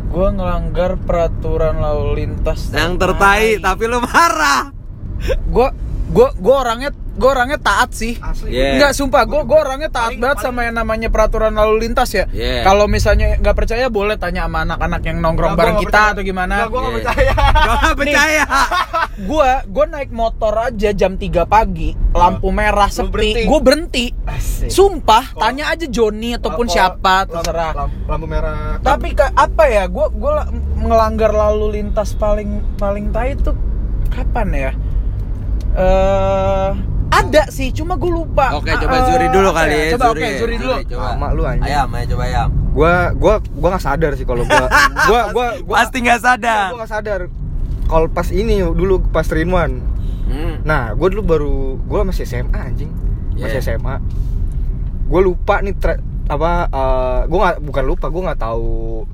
Gue 0.07 0.27
ngelanggar 0.31 0.91
peraturan 0.97 1.75
lalu 1.77 2.05
lintas. 2.15 2.59
Yang 2.71 2.91
tertai 2.97 3.45
tapi 3.59 3.83
lo 3.85 3.99
marah. 3.99 4.76
Gue 5.47 5.67
gue 6.07 6.27
gue 6.33 6.55
orangnya 6.55 6.87
gue 7.17 7.25
orangnya 7.27 7.57
taat 7.57 7.91
sih. 7.91 8.13
Asli. 8.15 8.53
Iya. 8.53 8.77
Enggak 8.77 8.93
sumpah, 8.93 9.25
gue 9.25 9.41
gue 9.41 9.57
orangnya 9.57 9.89
taat 9.89 10.13
Paling- 10.13 10.21
banget 10.21 10.37
sama 10.39 10.63
yang 10.63 10.77
namanya 10.77 11.09
peraturan 11.09 11.51
lalu 11.51 11.83
lintas 11.83 12.13
ya. 12.13 12.29
Iya. 12.29 12.61
Kalau 12.61 12.85
misalnya 12.85 13.35
nggak 13.35 13.55
percaya 13.55 13.89
boleh 13.89 14.15
tanya 14.15 14.45
sama 14.45 14.61
anak-anak 14.63 15.01
yang 15.01 15.17
nongkrong 15.17 15.51
Nggak, 15.51 15.59
bareng 15.59 15.75
nggak 15.75 15.83
kita 15.83 15.97
percaya. 15.97 16.13
atau 16.13 16.23
gimana. 16.23 16.53
Nggak, 16.55 16.69
gua 16.69 16.79
nggak 16.79 16.93
Iya. 16.93 17.01
percaya. 17.03 17.33
Gua 17.57 17.73
nggak 17.75 17.97
percaya. 17.97 18.43
Gua 19.19 19.47
gue 19.67 19.85
naik 19.89 20.11
motor 20.11 20.53
aja 20.61 20.89
jam 20.93 21.13
3 21.15 21.25
pagi, 21.43 21.89
lampu 22.13 22.47
merah 22.49 22.85
sepi, 22.87 23.09
berhenti. 23.09 23.41
gue 23.43 23.59
berhenti. 23.59 24.05
Asik. 24.23 24.69
Sumpah, 24.69 25.23
Kalau- 25.27 25.41
tanya 25.41 25.63
aja 25.67 25.85
Joni 25.87 26.31
ataupun 26.31 26.65
Kalau 26.65 26.75
siapa 26.77 27.13
terserah. 27.25 27.73
Lampu, 27.75 27.97
lampu 28.05 28.25
merah. 28.29 28.77
Tapi 28.79 29.11
ka- 29.11 29.33
apa 29.33 29.63
ya? 29.65 29.89
Gue 29.89 30.05
gue 30.07 30.33
ngelanggar 30.77 31.33
lalu 31.33 31.81
lintas 31.81 32.13
paling 32.13 32.61
paling 32.77 33.09
tai 33.09 33.33
itu 33.33 33.51
kapan 34.07 34.47
ya? 34.53 34.71
Eh 35.77 36.69
ada 37.07 37.43
sih, 37.49 37.71
cuma 37.71 37.95
gue 37.95 38.09
lupa. 38.09 38.53
Oke, 38.53 38.69
coba 38.73 38.95
Eh, 38.95 39.03
Zuri 39.07 39.27
dulu 39.29 39.49
kali 39.51 39.73
ya. 39.73 39.85
Coba 39.95 40.05
oke, 40.11 40.27
Zuri 40.37 40.55
dulu. 40.55 40.73
Coba. 40.85 41.07
Sama 41.07 41.27
lu, 41.31 41.43
anjing. 41.43 41.65
Ayam, 41.65 41.87
ayo 41.91 42.05
coba 42.11 42.23
ayam. 42.25 42.49
Gua 42.69 42.93
gua 43.13 43.33
gua 43.51 43.67
nggak 43.73 43.83
sadar 43.83 44.11
sih 44.13 44.21
kalau 44.21 44.43
gua 44.43 44.67
gua 45.09 45.21
gua 45.31 45.47
gua 45.59 45.75
Pasti 45.81 45.97
nggak 45.99 46.19
sadar. 46.19 46.67
gua 46.69 46.77
nggak 46.79 46.91
sadar. 46.91 47.19
Kalau 47.85 48.07
pas 48.07 48.27
ini 48.29 48.59
dulu 48.61 49.01
pas 49.07 49.23
Trinwan. 49.23 49.81
Hmm. 50.27 50.61
Nah, 50.61 50.93
gua 50.93 51.07
dulu 51.07 51.23
baru 51.23 51.55
gua 51.81 52.03
masih 52.03 52.25
SMA 52.25 52.53
anjing. 52.53 52.91
Masih 53.33 53.57
Yeah. 53.57 53.77
SMA. 53.79 53.95
Gua 55.07 55.21
lupa 55.21 55.61
nih 55.61 55.73
tra- 55.73 56.01
apa 56.27 56.51
eh, 56.67 57.21
gua 57.25 57.37
nggak 57.39 57.57
bukan 57.63 57.83
lupa, 57.87 58.05
gua 58.07 58.21
nggak 58.27 58.41
tahu 58.41 59.05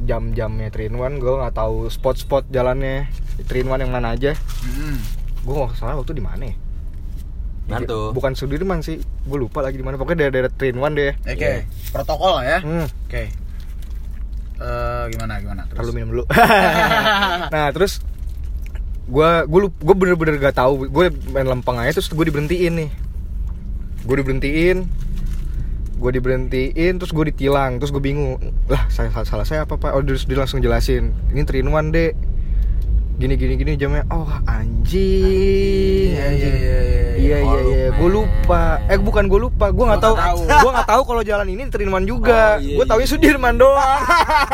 jam-jamnya 0.00 0.68
Trinwan, 0.68 1.18
gua 1.18 1.46
nggak 1.46 1.54
tahu 1.54 1.86
spot-spot 1.86 2.48
jalannya 2.48 3.06
Trinwan 3.44 3.78
yang 3.78 3.90
mana 3.90 4.14
aja. 4.14 4.34
Mm. 4.64 4.98
Gua 5.44 5.68
nggak 5.68 5.76
salah 5.76 6.00
waktu 6.00 6.16
di 6.16 6.24
mana 6.24 6.44
ya? 6.48 6.56
Mana 7.64 7.84
tuh? 7.88 8.12
Bukan 8.12 8.36
Sudirman 8.36 8.84
sih, 8.84 9.00
gue 9.00 9.38
lupa 9.40 9.64
lagi 9.64 9.80
di 9.80 9.84
mana. 9.84 9.96
Pokoknya 9.96 10.28
daerah-daerah 10.28 10.52
Trinwan 10.52 10.92
deh. 10.92 11.16
Oke, 11.24 11.64
Iya. 11.64 11.64
protokol 11.96 12.36
lah 12.36 12.44
ya. 12.44 12.58
Hmm. 12.60 12.86
Oke. 13.08 13.22
Eh 14.54 15.04
gimana 15.10 15.40
gimana 15.40 15.64
terus? 15.66 15.80
Lalu 15.80 15.90
minum 15.96 16.08
dulu. 16.12 16.24
nah 17.54 17.72
terus 17.72 18.04
gue 19.04 19.30
gue 19.44 19.60
gue 19.68 19.94
bener-bener 19.96 20.40
gak 20.40 20.56
tahu 20.56 20.88
gue 20.88 21.12
main 21.28 21.44
lempeng 21.44 21.76
aja 21.76 22.00
terus 22.00 22.08
gue 22.08 22.24
diberhentiin 22.24 22.72
nih 22.72 22.90
gue 24.00 24.14
diberhentiin 24.16 24.88
gue 26.00 26.10
diberhentiin 26.10 26.92
terus 26.96 27.12
gue 27.12 27.28
ditilang 27.28 27.76
terus 27.76 27.92
gue 27.92 28.00
bingung 28.00 28.40
lah 28.64 28.88
salah, 28.88 29.28
salah 29.28 29.44
saya 29.44 29.68
apa 29.68 29.76
pak 29.76 29.92
oh 29.92 30.00
terus 30.00 30.24
dia 30.24 30.40
langsung 30.40 30.64
jelasin 30.64 31.12
ini 31.36 31.44
trinuan 31.44 31.92
dek 31.92 32.16
gini 33.14 33.34
gini 33.38 33.54
gini 33.54 33.72
jamnya 33.78 34.02
oh 34.10 34.26
anjing 34.50 36.10
Iya, 36.10 36.22
anjing 36.34 36.54
iya, 36.58 36.78
iya, 36.82 36.82
iya. 36.82 37.13
Iya 37.24 37.38
iya 37.40 37.60
iya 37.62 37.88
gue 37.90 38.10
lupa 38.10 38.62
eh 38.84 38.98
bukan 38.98 39.24
gue 39.24 39.40
lupa 39.40 39.66
gue 39.68 39.84
nggak 39.84 39.98
Gua 39.98 40.06
tahu 40.06 40.38
gue 40.44 40.70
nggak 40.70 40.88
tahu 40.88 41.02
kalau 41.04 41.22
jalan 41.22 41.46
ini 41.48 41.62
Trinuan 41.66 42.04
juga 42.04 42.56
Oh, 42.56 42.60
iya, 42.60 42.76
gue 42.76 42.84
taunya 42.84 43.02
iya. 43.02 43.10
Sudirman 43.10 43.54
doang 43.54 44.00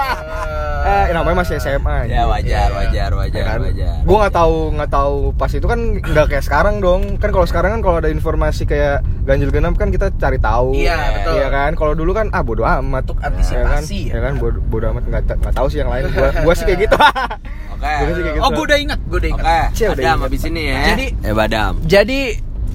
eh 0.80 1.12
namanya 1.12 1.36
masih 1.38 1.58
SMA 1.58 2.08
Ya 2.08 2.24
wajar, 2.24 2.72
wajar, 2.72 3.10
wajar, 3.12 3.42
kan? 3.44 3.58
wajar. 3.62 3.94
Gue 4.00 4.16
nggak 4.16 4.32
tahu 4.32 4.56
nggak 4.72 4.90
tahu 4.90 5.14
pas 5.34 5.50
itu 5.50 5.62
kan 5.62 5.80
nggak 6.00 6.26
kayak 6.26 6.40
sekarang 6.42 6.80
dong. 6.80 7.18
Kan 7.18 7.30
kalau 7.30 7.44
sekarang 7.44 7.70
kan 7.72 7.80
kalau 7.80 7.96
ada 7.98 8.08
informasi 8.08 8.64
kayak 8.64 8.98
ganjil 9.22 9.50
genap 9.50 9.76
kan 9.76 9.92
kita 9.92 10.08
cari 10.12 10.40
tahu. 10.40 10.72
Iya, 10.72 10.96
betul. 11.14 11.32
Iya 11.36 11.48
kan. 11.48 11.70
Kalau 11.76 11.92
dulu 11.92 12.10
kan 12.12 12.26
ah 12.30 12.40
bodo 12.40 12.64
amat. 12.64 13.04
Untuk 13.04 13.18
Ya 13.18 13.22
kan? 13.22 13.30
antisipasi 13.30 14.00
Ya 14.08 14.14
ya. 14.14 14.20
kan 14.22 14.32
bodo, 14.36 14.58
bodo 14.62 14.84
amat 14.90 15.04
nggak 15.04 15.22
nggak 15.36 15.54
tahu 15.54 15.66
sih 15.68 15.78
yang 15.78 15.90
lain. 15.90 16.04
Gua 16.10 16.28
gua 16.46 16.54
sih 16.54 16.64
kayak 16.64 16.80
gitu. 16.80 16.96
Oke. 16.96 17.92
Gua 17.92 18.08
sih 18.08 18.22
kayak 18.22 18.34
gitu. 18.34 18.42
Oh, 18.42 18.50
gue 18.50 18.64
udah 18.64 18.78
ingat, 18.78 18.98
gue 19.02 19.18
udah 19.18 19.30
ingat. 19.30 19.44
Oke, 19.44 19.60
Cie, 19.74 19.86
udah 19.86 19.96
Badam 19.96 20.18
habis 20.24 20.42
ini 20.44 20.62
ya. 20.64 20.80
Jadi- 20.86 21.10
eh 21.20 21.34
Badam. 21.34 21.72
Jadi 21.84 22.20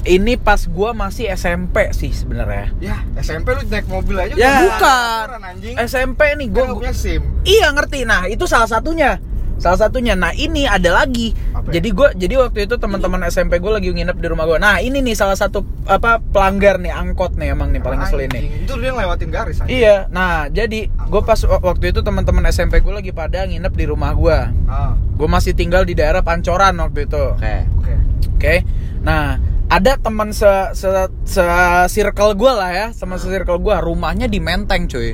ini 0.05 0.33
pas 0.35 0.63
gua 0.65 0.93
masih 0.93 1.25
SMP 1.27 1.89
sih 1.91 2.09
sebenarnya. 2.09 2.69
Ya 2.79 3.01
SMP 3.17 3.51
lu 3.51 3.65
naik 3.65 3.85
mobil 3.85 4.15
aja. 4.15 4.33
Ya. 4.33 4.53
Bukan. 4.63 5.27
Anjing. 5.43 5.75
SMP 5.81 6.21
nih 6.35 6.47
Gua 6.47 6.63
gue 6.67 6.77
punya 6.79 6.93
SIM. 6.93 7.21
Iya 7.41 7.69
ngerti. 7.71 8.03
Nah 8.03 8.25
itu 8.25 8.45
salah 8.45 8.65
satunya. 8.65 9.17
Salah 9.55 9.79
satunya. 9.79 10.13
Nah 10.13 10.29
ini 10.31 10.63
ada 10.63 10.93
lagi. 10.93 11.33
Apa 11.51 11.71
ya? 11.71 11.79
Jadi 11.79 11.89
gue 11.89 12.07
jadi 12.17 12.33
waktu 12.37 12.59
itu 12.63 12.75
teman-teman 12.75 13.23
SMP 13.25 13.57
gue 13.57 13.71
lagi 13.71 13.89
nginep 13.89 14.13
di 14.15 14.27
rumah 14.27 14.45
gue. 14.45 14.57
Nah 14.57 14.77
ini 14.77 14.99
nih 14.99 15.15
salah 15.15 15.33
satu 15.33 15.63
apa 15.85 16.19
pelanggar 16.21 16.77
nih 16.77 16.91
angkot 16.91 17.33
nih 17.33 17.51
emang 17.51 17.71
nih 17.71 17.79
paling 17.79 17.97
ngeselin 17.97 18.29
nih. 18.29 18.43
Itu 18.61 18.75
dia 18.77 18.91
ngelewatin 18.91 19.29
garis 19.29 19.57
anjing. 19.57 19.73
Iya. 19.75 20.05
Nah 20.07 20.47
jadi 20.47 20.85
gue 20.85 21.21
pas 21.23 21.39
wa- 21.41 21.63
waktu 21.65 21.89
itu 21.89 21.99
teman-teman 21.99 22.45
SMP 22.47 22.77
gue 22.77 22.93
lagi 22.93 23.09
pada 23.09 23.43
nginep 23.43 23.73
di 23.73 23.85
rumah 23.85 24.11
gue. 24.11 24.37
Ah, 24.67 24.93
Gue 25.15 25.25
masih 25.25 25.55
tinggal 25.55 25.81
di 25.81 25.95
daerah 25.95 26.19
Pancoran 26.19 26.75
waktu 26.75 27.07
itu. 27.07 27.23
Oke. 27.31 27.55
oke. 27.79 27.93
Oke. 28.35 28.55
Nah, 28.99 29.39
ada 29.65 29.97
teman 29.97 30.29
se 30.29 30.47
se, 30.77 30.87
se 31.25 31.43
circle 31.89 32.37
gue 32.37 32.51
lah 32.53 32.71
ya, 32.71 32.87
sama 32.93 33.17
se 33.17 33.25
circle 33.27 33.57
gue, 33.57 33.75
rumahnya 33.81 34.29
di 34.29 34.37
Menteng, 34.37 34.85
cuy. 34.85 35.09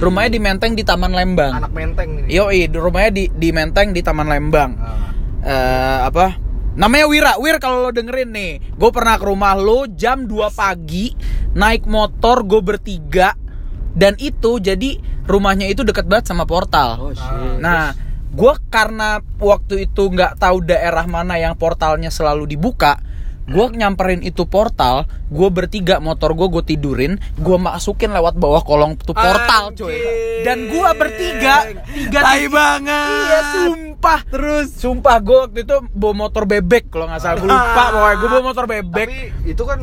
Rumahnya 0.00 0.30
di 0.32 0.40
Menteng 0.40 0.72
di 0.72 0.82
Taman 0.82 1.12
Lembang. 1.12 1.52
Anak 1.60 1.72
menteng 1.76 2.24
nih. 2.24 2.32
Yoi, 2.32 2.66
di- 2.72 2.80
rumahnya 2.80 3.10
di 3.12 3.24
di 3.28 3.48
Menteng 3.52 3.92
di 3.92 4.00
Taman 4.00 4.28
Lembang. 4.28 4.70
Ah. 4.80 5.12
Eh 5.44 5.98
apa? 6.08 6.26
Namanya 6.80 7.06
Wira. 7.10 7.32
Wir 7.36 7.60
kalau 7.60 7.84
lo 7.84 7.90
dengerin 7.92 8.30
nih, 8.32 8.52
gue 8.72 8.90
pernah 8.94 9.20
ke 9.20 9.24
rumah 9.26 9.52
lo 9.58 9.84
jam 9.90 10.24
2 10.24 10.48
pagi 10.54 11.12
naik 11.52 11.84
motor 11.84 12.46
gue 12.46 12.62
bertiga 12.62 13.34
dan 13.90 14.14
itu 14.22 14.62
jadi 14.62 15.02
rumahnya 15.26 15.66
itu 15.66 15.82
deket 15.82 16.06
banget 16.06 16.30
sama 16.30 16.46
portal. 16.46 17.10
Oh 17.10 17.12
shit. 17.12 17.58
Nah, 17.58 17.92
gue 18.30 18.52
karena 18.70 19.18
waktu 19.42 19.90
itu 19.90 20.08
nggak 20.08 20.38
tahu 20.38 20.62
daerah 20.62 21.04
mana 21.10 21.36
yang 21.42 21.58
portalnya 21.58 22.08
selalu 22.08 22.46
dibuka, 22.46 23.02
gue 23.48 23.66
nyamperin 23.74 24.20
itu 24.20 24.44
portal, 24.44 25.08
gue 25.32 25.48
bertiga 25.48 25.98
motor 25.98 26.36
gue 26.36 26.48
gue 26.50 26.62
tidurin, 26.74 27.16
gue 27.38 27.56
masukin 27.56 28.12
lewat 28.12 28.36
bawah 28.36 28.62
kolong 28.62 28.98
tuh 29.00 29.16
portal, 29.16 29.72
cuy. 29.74 29.90
Anjing. 29.94 30.44
Dan 30.44 30.58
gue 30.68 30.88
bertiga, 30.96 31.54
tiga 31.90 32.20
Tai 32.20 32.44
banget. 32.48 33.08
Iya, 33.10 33.40
sumpah. 33.52 34.20
Terus, 34.28 34.66
sumpah 34.74 35.16
gue 35.20 35.38
waktu 35.48 35.58
itu 35.64 35.76
bawa 35.92 36.14
motor 36.28 36.44
bebek 36.46 36.92
kalau 36.92 37.08
nggak 37.08 37.20
salah 37.20 37.38
gue 37.38 37.48
lupa, 37.48 37.84
pokoknya 37.92 38.16
gue 38.16 38.28
bawa 38.28 38.42
motor 38.44 38.64
bebek. 38.68 39.08
Tapi 39.08 39.20
itu 39.48 39.62
kan 39.66 39.80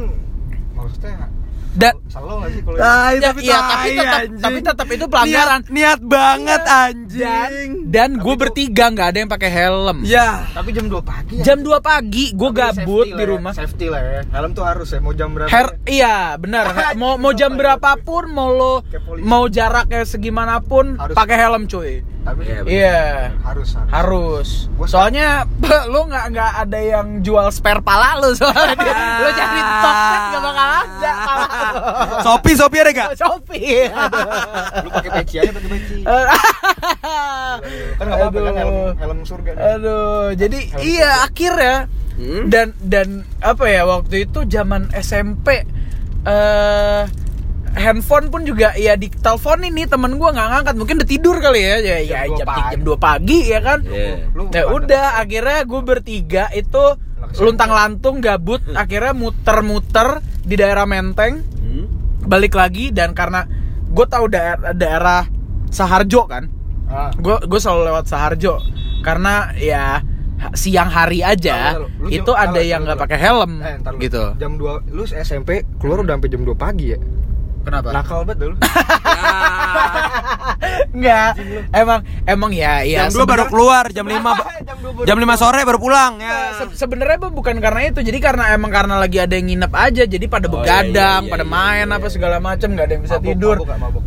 maksudnya 0.73 1.36
Dan 1.77 1.93
salah 2.07 2.41
nggak 2.41 2.51
sih 2.51 2.61
kalau 2.61 2.77
Ya, 2.77 2.93
tapi 3.23 3.39
iya, 3.43 3.53
tai, 3.55 3.69
tapi 3.69 3.89
tetap- 3.93 4.17
anjing. 4.19 4.41
tapi 4.41 4.57
tetap 4.59 4.87
itu 4.89 5.05
pelanggaran. 5.05 5.59
Niat, 5.61 5.69
niat 5.69 5.99
banget 6.01 6.61
dan 6.63 6.81
anjing. 6.89 7.69
dan 7.87 8.09
gue 8.17 8.35
bertiga 8.35 8.85
nggak 8.89 9.07
ada 9.07 9.17
yang 9.19 9.29
pakai 9.29 9.49
helm. 9.51 9.97
Ya. 10.01 10.41
tapi 10.49 10.69
jam 10.71 10.85
2 10.87 10.97
pagi 10.99 11.33
ya? 11.35 11.43
Jam 11.45 11.57
2 11.61 11.77
pagi 11.79 12.25
gue 12.31 12.49
Tapi 12.49 12.57
gabut 12.57 13.05
di 13.07 13.13
ya, 13.15 13.27
rumah. 13.27 13.53
Safety 13.53 13.87
lah 13.87 14.01
ya. 14.01 14.21
Helm 14.27 14.51
tuh 14.51 14.63
harus 14.63 14.87
ya. 14.89 14.97
Mau 14.97 15.13
jam 15.13 15.29
berapa? 15.31 15.47
Her, 15.47 15.67
iya 15.85 16.33
benar. 16.35 16.65
mau 16.99 17.15
mau 17.15 17.31
jam 17.31 17.53
berapapun, 17.53 18.27
mau 18.27 18.49
lo 18.49 18.81
mau 19.19 19.45
jaraknya 19.47 20.01
segimanapun, 20.01 20.97
Harus. 20.97 21.13
pakai 21.13 21.37
helm 21.37 21.65
cuy. 21.65 22.01
Tapi 22.19 22.43
Iya. 22.43 22.59
Iya. 22.65 23.01
harus 23.41 23.69
harus. 23.71 23.87
Harus. 23.87 24.49
Gua- 24.73 24.89
Soalnya 24.89 25.47
lo 25.87 26.03
nggak 26.03 26.25
nggak 26.27 26.51
ada 26.59 26.79
yang 26.81 27.07
jual 27.21 27.47
spare 27.49 27.79
pala 27.79 28.17
lo 28.17 28.33
soalnya. 28.33 28.75
lo 29.21 29.29
cari 29.29 29.61
Tokped 29.77 30.21
nggak 30.27 30.41
bakal 30.43 30.67
ada. 30.81 31.11
Shopee, 32.25 32.53
Shopee 32.53 32.79
ada 32.79 32.91
gak? 32.91 33.09
Shopee. 33.15 33.87
Lu 34.83 34.89
pakai 34.89 35.11
peci 35.15 35.35
aja 35.37 35.51
pakai 35.51 35.69
peci. 35.71 35.97
kan 37.97 38.03
nggak 38.03 38.19
apa-apa 38.19 38.39
kan 38.39 38.53
helm 38.55 38.69
Aduh. 38.69 38.91
helm 38.95 39.19
surga. 39.21 39.49
nih. 39.51 39.61
Aduh, 39.73 40.25
jadi 40.33 40.59
Helm 40.63 40.81
iya 40.83 41.11
akhirnya 41.23 41.75
Hmm? 42.17 42.49
dan 42.49 42.73
dan 42.81 43.07
apa 43.37 43.69
ya 43.69 43.85
waktu 43.85 44.25
itu 44.25 44.41
zaman 44.43 44.89
SMP 44.91 45.61
eh 46.25 47.03
handphone 47.77 48.27
pun 48.27 48.41
juga 48.41 48.73
ya 48.73 48.97
di 48.97 49.05
telepon 49.07 49.61
ini 49.61 49.85
temen 49.85 50.17
gua 50.17 50.33
nggak 50.33 50.49
ngangkat 50.49 50.75
mungkin 50.75 50.97
udah 50.97 51.05
tidur 51.07 51.37
kali 51.37 51.61
ya 51.61 51.77
ya, 51.77 51.97
ya 52.01 52.17
Jam 52.25 52.33
dua 52.33 52.33
jam 52.33 52.47
pagi. 52.49 52.71
jam 52.73 52.81
2 52.81 52.97
pagi 52.97 53.39
ya 53.45 53.59
kan 53.61 53.79
Iya. 53.83 54.13
Lu 54.33 54.41
ya 54.49 54.63
udah 54.65 55.05
akhirnya 55.15 55.59
gue 55.63 55.81
bertiga 55.83 56.43
itu 56.51 56.83
luntang 57.37 57.69
lantung 57.69 58.17
gabut 58.17 58.65
akhirnya 58.73 59.13
muter-muter 59.13 60.07
di 60.41 60.55
daerah 60.55 60.85
Menteng 60.85 61.45
Hmm? 61.45 61.66
Balik 62.27 62.53
lagi 62.53 62.91
dan 62.91 63.11
karena 63.11 63.47
gue 63.87 64.05
tahu 64.05 64.27
daerah 64.27 64.71
daerah 64.71 65.21
Saharjo 65.67 66.23
kan 66.25 66.51
Ah. 66.85 67.11
gue 67.13 67.35
gue 67.41 67.57
selalu 67.57 67.83
lewat 67.85 68.05
Saharjo 68.05 68.63
karena 69.01 69.51
ya 69.53 69.99
siang 70.53 70.87
hari 70.87 71.19
aja 71.19 71.75
tahu. 71.75 71.87
Lu 71.97 72.07
itu 72.09 72.29
jam- 72.29 72.39
ada 72.45 72.61
yang 72.61 72.81
nggak 72.81 72.95
pakai 72.97 73.17
helm 73.17 73.51
Eh, 73.59 73.75
lu. 73.81 73.99
gitu 73.99 74.23
Jam 74.35 74.55
2 74.55 74.87
lu 74.87 75.03
SMP 75.03 75.49
keluar 75.75 75.99
udah 75.99 76.15
sampai 76.15 76.29
jam 76.29 76.41
2 76.41 76.53
pagi 76.53 76.93
ya. 76.93 76.99
Kenapa? 77.67 77.91
Nakal 77.91 78.23
banget 78.23 78.47
lu. 78.49 78.55
Enggak. 80.93 81.31
Emang 81.71 81.99
emang 82.23 82.51
ya 82.51 82.81
ya 82.81 83.07
jam 83.07 83.23
2 83.23 83.27
baru 83.27 83.45
keluar, 83.47 83.91
jam 83.91 84.07
5 84.07 84.15
Jam 84.63 84.77
2 84.81 85.03
jam 85.05 85.17
5 85.19 85.35
sore 85.35 85.59
baru 85.63 85.79
pulang 85.79 86.17
ya. 86.17 86.57
Se- 86.57 86.75
sebenarnya 86.77 87.17
Bu, 87.19 87.29
bukan 87.33 87.59
karena 87.59 87.87
itu. 87.87 87.99
Jadi 88.01 88.17
karena 88.17 88.55
emang 88.55 88.71
karena 88.71 88.97
lagi 88.97 89.19
ada 89.19 89.35
yang 89.35 89.47
nginep 89.47 89.73
aja 89.73 90.03
jadi 90.03 90.25
pada 90.25 90.47
Oh, 90.47 90.63
begadang 90.63 91.21
iya, 91.21 91.27
iya, 91.27 91.33
pada 91.33 91.43
iya, 91.43 91.51
main 91.51 91.85
iya, 91.85 91.95
apa 91.99 92.07
iya. 92.07 92.13
segala 92.13 92.37
macam 92.39 92.67
nggak 92.71 92.85
ada 92.87 92.93
yang 92.95 93.03
bisa 93.03 93.17
Mabok, 93.17 93.27
tidur. 93.27 93.55
mabok 93.57 93.67
nggak 93.67 93.79
mabok? 93.83 94.03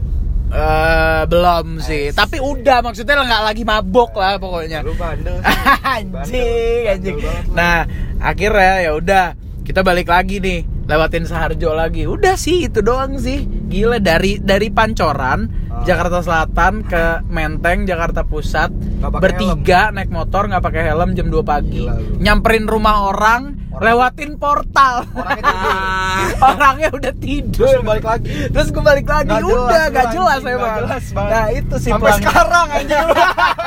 Eh, 0.51 1.23
belum 1.29 1.67
sih. 1.79 2.05
Tapi 2.11 2.37
udah 2.41 2.79
maksudnya 2.81 3.15
nggak 3.21 3.43
lagi 3.45 3.63
mabok 3.63 4.11
lah 4.17 4.35
pokoknya. 4.37 4.81
Lu 4.81 4.97
bandel. 4.97 5.37
anjing 5.95 6.83
anjing. 6.89 7.17
nah 7.53 7.85
akhirnya 8.19 8.75
ya 8.81 8.93
udah 8.95 9.25
kita 9.63 9.85
balik 9.85 10.09
lagi 10.09 10.41
nih 10.41 10.61
lewatin 10.91 11.23
Saharjo 11.23 11.71
lagi 11.71 12.03
udah 12.05 12.35
sih 12.35 12.67
itu 12.67 12.83
doang 12.83 13.15
sih 13.17 13.47
gila 13.71 14.03
dari 14.03 14.37
dari 14.37 14.69
Pancoran 14.69 15.47
Ah. 15.71 15.87
Jakarta 15.87 16.19
Selatan 16.19 16.83
ke 16.83 17.23
Menteng 17.25 17.87
Jakarta 17.87 18.27
Pusat 18.27 18.75
bertiga 19.15 19.95
naik 19.95 20.11
motor 20.11 20.51
nggak 20.51 20.59
pakai 20.61 20.83
helm 20.83 21.15
jam 21.15 21.31
2 21.31 21.41
pagi 21.41 21.87
Gila 21.87 21.95
lu. 21.95 22.19
nyamperin 22.19 22.67
rumah 22.67 23.07
Orang- 23.07 23.60
lewatin 23.81 24.37
portal 24.37 25.09
Orangnya 25.11 25.41
tidur. 25.43 26.37
orangnya 26.51 26.89
udah 26.93 27.15
tidur 27.17 27.67
Terus 27.71 27.83
balik 27.83 28.05
lagi. 28.05 28.29
terus 28.47 28.69
gue 28.69 28.83
balik 28.83 29.07
lagi 29.07 29.29
jelas 29.31 29.41
udah 29.43 29.83
lu, 29.83 29.91
gak 29.91 30.07
jelas 30.11 30.41
emang 30.45 30.75
jelas 30.79 31.05
banget. 31.11 31.31
nah 31.31 31.47
itu 31.51 31.75
sih 31.77 31.91
Sampai 31.91 32.05
pelanggaran. 32.07 32.21
sekarang 32.23 32.67
anjing 32.71 33.01
lu. 33.03 33.15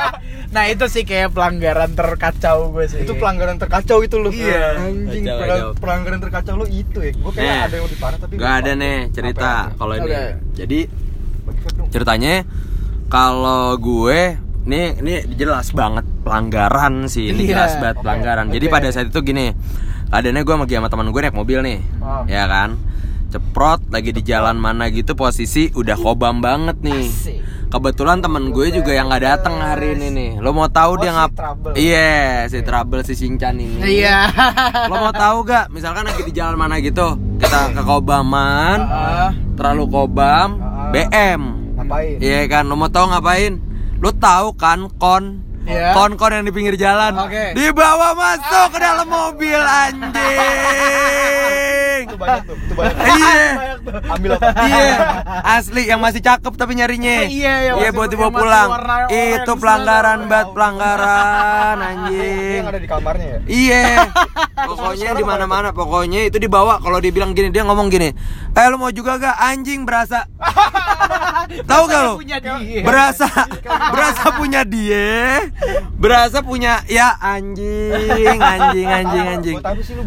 nah 0.54 0.64
itu 0.64 0.84
sih 0.86 1.02
kayak 1.02 1.28
pelanggaran 1.28 1.90
terkacau 1.92 2.56
gue 2.70 2.84
sih 2.86 2.98
itu 3.00 3.12
pelanggaran 3.12 3.56
terkacau 3.56 3.98
itu 4.00 4.16
lu. 4.16 4.30
Iya. 4.30 4.64
Anjing, 4.80 5.24
Kacau, 5.24 5.38
kacau. 5.40 5.68
pelanggaran 5.76 6.20
terkacau 6.20 6.54
lu 6.54 6.66
itu 6.68 6.98
ya. 7.00 7.12
Gua 7.16 7.30
kayak 7.30 7.42
Nih, 7.44 7.58
ada 7.60 7.74
yang 7.74 7.84
lebih 7.84 7.98
parah 7.98 8.18
tapi 8.18 8.32
Gak 8.36 8.54
ada 8.56 8.70
nih 8.72 8.96
cerita 9.10 9.50
Apa-apa. 9.66 9.76
kalau 9.76 9.94
ini. 9.96 10.06
Oke. 10.06 10.22
Jadi 10.54 10.80
ceritanya 11.88 12.34
kalau 13.08 13.76
gue 13.76 14.20
nih 14.64 14.86
ini 14.96 15.14
jelas 15.34 15.70
banget 15.70 16.06
pelanggaran 16.22 17.04
sih 17.04 17.28
ini 17.28 17.44
Iya. 17.44 17.50
jelas 17.52 17.72
banget 17.76 17.96
pelanggaran 18.00 18.46
jadi 18.48 18.64
oke. 18.64 18.72
pada 18.72 18.88
saat 18.88 19.06
itu 19.06 19.20
gini 19.20 19.52
keadaannya 20.14 20.46
gue 20.46 20.54
lagi 20.54 20.74
sama 20.78 20.86
teman 20.86 21.10
gue 21.10 21.20
naik 21.20 21.34
mobil 21.34 21.58
nih. 21.58 21.78
Ah. 21.98 22.22
ya 22.30 22.46
kan? 22.46 22.78
Ceprot 23.34 23.82
lagi 23.90 24.14
di 24.14 24.22
jalan 24.22 24.54
mana 24.54 24.86
gitu 24.86 25.18
posisi 25.18 25.66
udah 25.74 25.98
kobam 25.98 26.38
banget 26.38 26.78
nih. 26.78 27.02
Asik. 27.02 27.38
kebetulan 27.64 28.22
temen 28.22 28.54
gue 28.54 28.70
juga 28.70 28.94
yang 28.94 29.10
nggak 29.10 29.24
datang 29.26 29.58
hari 29.58 29.98
ini 29.98 30.06
nih. 30.14 30.30
Lo 30.38 30.54
mau 30.54 30.70
tahu 30.70 30.94
Oh, 30.94 30.98
dia 31.02 31.10
ngap 31.10 31.34
iya 31.74 32.46
si 32.46 32.62
trouble 32.62 33.02
si 33.02 33.18
Shinchan 33.18 33.58
ini. 33.58 33.82
Iya. 33.82 34.30
Lo 34.86 35.02
mau 35.02 35.10
tahu 35.10 35.42
gak 35.42 35.74
misalkan 35.74 36.06
lagi 36.06 36.22
di 36.22 36.30
jalan 36.30 36.54
mana 36.54 36.78
gitu 36.78 37.18
kita 37.42 37.74
ke 37.74 37.82
kobaman 37.82 38.78
Ah. 38.78 39.34
terlalu 39.58 39.90
kobam 39.90 40.62
Ah. 40.62 40.94
BM 40.94 41.42
Ngapain? 41.74 42.22
Iya 42.22 42.46
kan, 42.46 42.70
lo 42.70 42.78
mau 42.78 42.86
tahu 42.86 43.10
ngapain? 43.10 43.58
Lo 43.98 44.14
tahu 44.14 44.54
kan 44.54 44.86
kon 44.94 45.42
Iya. 45.64 45.90
kon-kon 45.92 46.28
yang 46.30 46.44
di 46.44 46.52
pinggir 46.52 46.76
jalan 46.76 47.16
Oke. 47.18 47.52
dibawa 47.52 48.12
masuk 48.12 48.68
ke 48.68 48.78
dalam 48.78 49.06
mobil 49.06 49.60
anjing. 50.54 52.04
Itu 52.04 52.16
banyak 52.16 52.42
tuh, 52.44 52.54
itu 52.54 52.72
banyak. 52.74 52.96
Iya. 53.00 53.38
Ambil 54.06 54.30
apa? 54.34 54.48
Iya, 54.60 54.96
asli 55.42 55.82
yang 55.84 55.98
masih 55.98 56.20
cakep 56.20 56.52
tapi 56.52 56.72
nyarinya. 56.74 57.24
Iya, 57.24 57.54
Iya 57.64 57.72
masih- 57.74 57.92
buat 57.92 58.08
dibawa 58.08 58.30
pulang. 58.30 58.68
Itu 59.08 59.52
pelanggaran 59.56 60.26
banget 60.26 60.48
pelanggaran 60.52 61.74
Dia 61.74 61.86
anjing. 61.86 62.54
yang 62.54 62.68
ada 62.68 62.78
di 62.78 62.88
kamarnya 62.88 63.26
ya. 63.26 63.38
Iya. 63.46 63.84
Pokoknya 64.68 65.10
di 65.12 65.24
mana-mana 65.24 65.68
pokoknya 65.70 66.20
itu 66.24 66.36
dibawa 66.36 66.78
kalau 66.78 66.96
dia 66.98 67.10
bilang 67.10 67.32
gini, 67.32 67.48
dia 67.48 67.62
ngomong 67.62 67.88
gini. 67.88 68.12
Eh 68.50 68.66
lu 68.66 68.76
mau 68.76 68.88
juga 68.88 69.16
gak 69.16 69.36
anjing 69.42 69.82
berasa 69.82 70.24
Tahu 71.68 71.82
gak 71.84 72.02
dia. 72.40 72.80
Berasa 72.80 73.26
berasa 73.90 74.23
punya 74.44 74.60
dia. 74.68 75.48
Berasa 75.96 76.44
punya 76.44 76.84
ya 76.84 77.16
anjing, 77.16 78.36
anjing, 78.36 78.88
anjing, 78.92 79.26
anjing. 79.40 79.56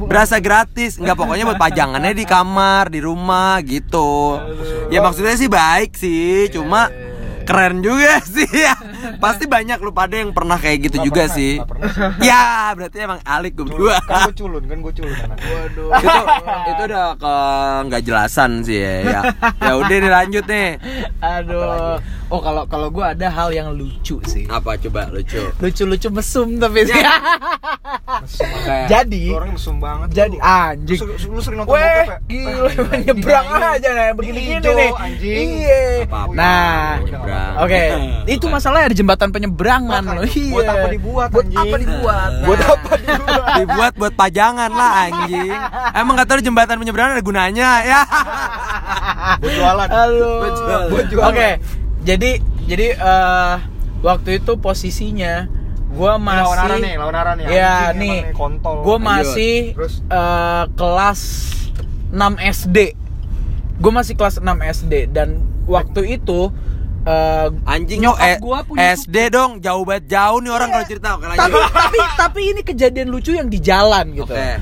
Berasa 0.06 0.38
gratis. 0.38 1.02
Enggak 1.02 1.18
pokoknya 1.18 1.50
buat 1.50 1.58
pajangannya 1.58 2.14
di 2.14 2.26
kamar, 2.30 2.94
di 2.94 3.02
rumah 3.02 3.58
gitu. 3.66 4.38
Ya 4.94 5.02
maksudnya 5.02 5.34
sih 5.34 5.50
baik 5.50 5.98
sih, 5.98 6.54
cuma 6.54 6.94
keren 7.48 7.80
juga 7.80 8.20
sih 8.36 8.44
ya. 8.46 8.76
Pasti 9.18 9.48
banyak 9.48 9.80
lu 9.80 9.90
pada 9.90 10.14
yang 10.14 10.30
pernah 10.30 10.56
kayak 10.56 10.78
gitu 10.84 10.98
Nggak 10.98 11.08
juga 11.08 11.24
pernah, 11.24 11.38
sih. 11.38 11.54
pernah 11.58 11.92
Ya, 12.20 12.44
berarti 12.74 12.98
emang 13.00 13.20
alik 13.24 13.56
gue 13.56 13.66
berdua. 13.66 13.96
Kan 14.04 14.28
gue 14.28 14.36
culun, 14.38 14.64
kan 14.64 14.78
gue 14.78 14.94
culun 14.94 15.16
anak. 15.18 15.38
Waduh. 15.40 15.90
itu 15.96 16.10
itu 16.68 16.82
udah 16.86 17.08
ke 17.16 17.34
nggak 17.88 18.02
jelasan 18.04 18.52
sih 18.62 18.78
ya. 18.78 18.96
Ya, 19.02 19.22
ya 19.58 19.74
udah 19.74 19.96
nih 19.98 20.12
lanjut 20.12 20.46
nih. 20.46 20.70
Aduh. 21.18 21.96
Oh 22.28 22.44
kalau 22.44 22.68
kalau 22.68 22.92
gue 22.92 23.06
ada 23.06 23.28
hal 23.30 23.50
yang 23.50 23.72
lucu 23.72 24.20
sih. 24.26 24.44
Apa 24.46 24.76
coba 24.78 25.08
lucu? 25.08 25.40
Lucu-lucu 25.58 26.12
mesum 26.12 26.58
tapi 26.58 26.84
sih. 26.84 27.00
Mesum. 28.18 28.48
Kayak 28.60 28.88
Jadi 28.90 29.24
Lu 29.28 29.38
orangnya 29.38 29.56
mesum 29.56 29.76
banget. 29.78 30.08
jadi 30.12 30.36
lu. 30.36 30.44
anjing. 30.44 31.00
Lu, 31.00 31.06
lu 31.30 31.40
sering 31.40 31.58
nonton 31.58 31.72
Weh, 31.72 31.80
bokep 31.80 32.04
ya? 32.04 32.18
gila, 32.28 32.72
nyebrang 33.00 33.48
aja 33.48 33.90
nah, 33.90 34.04
Ini 34.04 34.14
begini-gini 34.14 34.60
nih. 34.66 34.92
anjing. 34.94 35.48
Iya. 35.64 35.82
Nah, 36.34 36.92
Nyebrang. 37.38 37.64
Oke, 37.64 37.82
itu 38.34 38.40
Bukan. 38.40 38.54
masalahnya 38.54 38.86
ada 38.86 38.98
jembatan 38.98 39.30
penyeberangan 39.30 40.02
Makanya, 40.04 40.16
loh. 40.16 40.24
Iya. 40.28 40.52
buat 40.52 40.68
apa 40.68 40.88
dibuat, 40.90 41.30
Buat 41.30 41.46
anjing? 41.46 41.60
apa 41.60 41.76
dibuat? 41.78 42.32
Buat 42.40 42.60
Nah. 42.60 42.70
apa 42.70 42.92
dibuat? 42.96 43.48
dibuat 43.60 43.94
buat 43.96 44.14
pajangan 44.14 44.72
lah 44.72 44.92
anjing. 45.04 45.50
Emang 45.94 46.16
kata 46.16 46.32
lu 46.34 46.44
jembatan 46.44 46.76
penyeberangan 46.78 47.12
ada 47.14 47.24
gunanya 47.24 47.70
ya. 47.84 48.02
Buat 49.42 49.54
jualan. 49.54 49.88
Halo. 49.90 50.32
Buat 50.40 50.54
jualan. 50.56 50.88
Buat 50.88 51.06
Oke, 51.06 51.10
jualan. 51.10 51.56
jadi 52.02 52.32
jadi 52.64 52.88
eh, 52.94 53.54
waktu 54.00 54.30
itu 54.38 54.52
posisinya 54.56 55.48
gua 55.90 56.16
Ini 56.16 56.22
masih 56.22 56.44
lawan 56.44 56.60
arah 56.60 56.78
nih, 56.78 56.94
lawan 56.96 57.16
arah 57.16 57.34
nih. 57.34 57.46
Ya 57.48 57.74
nih, 57.92 58.18
gue 58.60 58.98
masih 59.00 59.56
Terus? 59.74 59.94
eh, 60.04 60.64
kelas 60.74 61.20
6 62.10 62.20
SD. 62.38 62.78
Gue 63.78 63.92
masih 63.92 64.14
kelas 64.14 64.38
6 64.38 64.46
SD 64.64 65.10
dan 65.10 65.38
waktu 65.66 66.18
itu 66.18 66.50
eh, 67.08 67.72
Anjing 67.72 68.00
nyok 68.04 68.18
eh, 68.20 68.36
gua 68.44 68.60
punya 68.68 68.92
SD 68.94 69.32
dong, 69.32 69.64
jauh 69.64 69.88
banget 69.88 70.12
jauh 70.12 70.44
nih 70.44 70.52
orang 70.52 70.70
kalau 70.76 70.86
cerita. 70.86 71.08
Oke 71.16 71.26
lanjut. 71.32 71.48
tapi 71.48 71.60
tapi 71.72 72.00
tapi 72.20 72.42
ini 72.52 72.62
kejadian 72.68 73.08
lucu 73.08 73.32
yang 73.32 73.48
di 73.48 73.64
jalan 73.64 74.12
gitu. 74.12 74.36
Oke. 74.36 74.60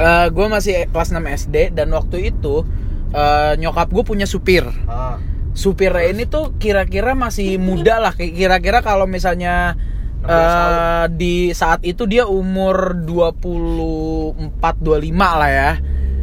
Ah, 0.00 0.26
gue 0.32 0.46
masih 0.48 0.88
kelas 0.88 1.12
6 1.12 1.20
SD 1.20 1.76
dan 1.76 1.92
waktu 1.92 2.32
itu 2.32 2.64
eh, 3.12 3.52
nyokap 3.60 3.92
gue 3.92 4.04
punya 4.06 4.24
supir. 4.24 4.64
ah. 4.88 5.20
Supirnya 5.52 6.08
ini 6.08 6.24
tuh 6.24 6.56
kira-kira 6.56 7.12
masih 7.12 7.60
muda 7.60 8.00
lah. 8.00 8.16
Kayak 8.16 8.32
Kira-kira 8.40 8.78
kalau 8.80 9.04
misalnya 9.04 9.76
16 10.24 10.32
eh, 10.32 11.04
di 11.12 11.34
saat 11.52 11.84
itu 11.84 12.08
dia 12.08 12.24
umur 12.24 12.96
24 13.04 14.56
25 14.80 15.12
lah 15.12 15.50
ya. 15.52 15.72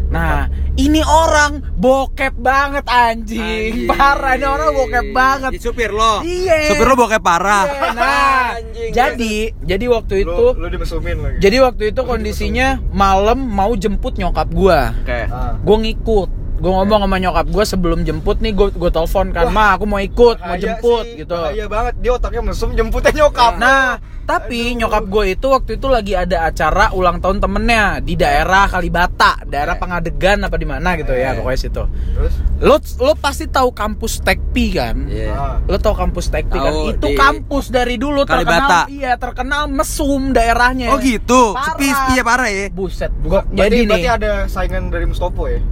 Nah, 0.10 0.50
ini 0.74 1.00
orang 1.00 1.62
bokep 1.76 2.34
banget 2.36 2.82
anjing. 2.84 3.86
Parah 3.86 4.34
ini 4.34 4.44
orang 4.44 4.74
bokep 4.74 5.06
banget. 5.12 5.52
Di 5.54 5.60
supir 5.60 5.90
lo. 5.90 6.22
Iya. 6.22 6.66
Supir 6.68 6.84
lo 6.84 6.96
bokep 6.96 7.22
parah. 7.22 7.64
Iya, 7.64 7.90
Nah, 7.94 8.46
Anjing. 8.58 8.90
jadi 8.90 9.36
jadi 9.60 9.86
waktu 9.88 10.14
itu 10.24 10.34
Lu, 10.50 10.58
lu 10.58 10.68
dimesumin 10.68 11.18
lagi. 11.20 11.38
jadi 11.40 11.58
waktu 11.62 11.84
itu 11.90 12.02
kondisinya 12.02 12.82
malam 12.90 13.38
mau 13.40 13.70
jemput 13.74 14.18
nyokap 14.18 14.50
gua. 14.50 14.98
Oke. 15.00 15.30
Ah. 15.30 15.54
Gue 15.56 15.78
ngikut. 15.80 16.30
Gue 16.60 16.70
ngomong 16.70 17.00
sama 17.02 17.18
nyokap 17.18 17.46
gue 17.48 17.64
sebelum 17.64 18.00
jemput 18.04 18.38
nih 18.38 18.52
gue 18.52 18.68
gue 18.70 18.90
telepon 18.90 19.32
kan, 19.32 19.48
"Ma, 19.48 19.74
aku 19.74 19.84
mau 19.84 19.98
ikut, 19.98 20.38
mau 20.38 20.56
jemput." 20.56 21.04
sih, 21.04 21.24
gitu. 21.24 21.34
Bahaya 21.34 21.66
banget. 21.66 21.94
Dia 21.98 22.12
otaknya 22.14 22.42
mesum 22.44 22.70
jemputnya 22.72 23.12
nyokap. 23.16 23.56
Nah, 23.56 23.96
tapi 24.24 24.76
nyokap 24.76 25.04
gue 25.06 25.34
itu 25.34 25.48
waktu 25.48 25.72
itu 25.74 25.88
lagi 25.88 26.14
ada 26.14 26.46
acara 26.46 26.92
ulang 26.92 27.18
tahun 27.18 27.40
temennya 27.40 27.98
di 28.00 28.14
daerah 28.14 28.68
Kalibata, 28.68 29.42
daerah 29.44 29.74
Oke. 29.74 29.82
Pengadegan 29.82 30.44
apa 30.44 30.54
di 30.54 30.68
mana 30.68 30.94
gitu 30.94 31.10
ya, 31.12 31.34
pokoknya 31.34 31.60
situ. 31.60 31.84
Terus 31.88 32.34
Lo 32.60 32.76
lo 33.00 33.16
pasti 33.16 33.48
tahu 33.48 33.72
kampus 33.72 34.20
Tekpi 34.20 34.76
kan? 34.76 35.08
Iya. 35.08 35.32
ah. 35.32 35.56
Lo 35.64 35.80
tau 35.80 35.96
kampus 35.96 36.28
Tekpi 36.28 36.54
kan? 36.54 36.70
Tahu, 36.70 36.92
Itu 36.92 37.08
di 37.08 37.16
kampus 37.16 37.72
dari 37.72 37.96
dulu 37.96 38.22
Kalibata. 38.22 38.84
terkenal 38.84 38.92
iya, 38.92 39.16
terkenal 39.16 39.64
mesum 39.66 40.30
daerahnya. 40.30 40.92
Oh 40.92 41.00
gitu. 41.00 41.56
Parah. 41.56 41.74
Sepi 41.74 41.88
sepi 41.88 42.14
ya 42.14 42.24
parah 42.24 42.50
ya. 42.50 42.68
Buset. 42.70 43.10
Bukan, 43.16 43.32
Gua- 43.32 43.46
berarti, 43.46 43.58
jadi 43.58 43.78
berarti 43.88 44.04
nih. 44.04 44.12
ada 44.12 44.32
saingan 44.46 44.92
dari 44.92 45.08
Mustopo 45.08 45.48
ya? 45.48 45.64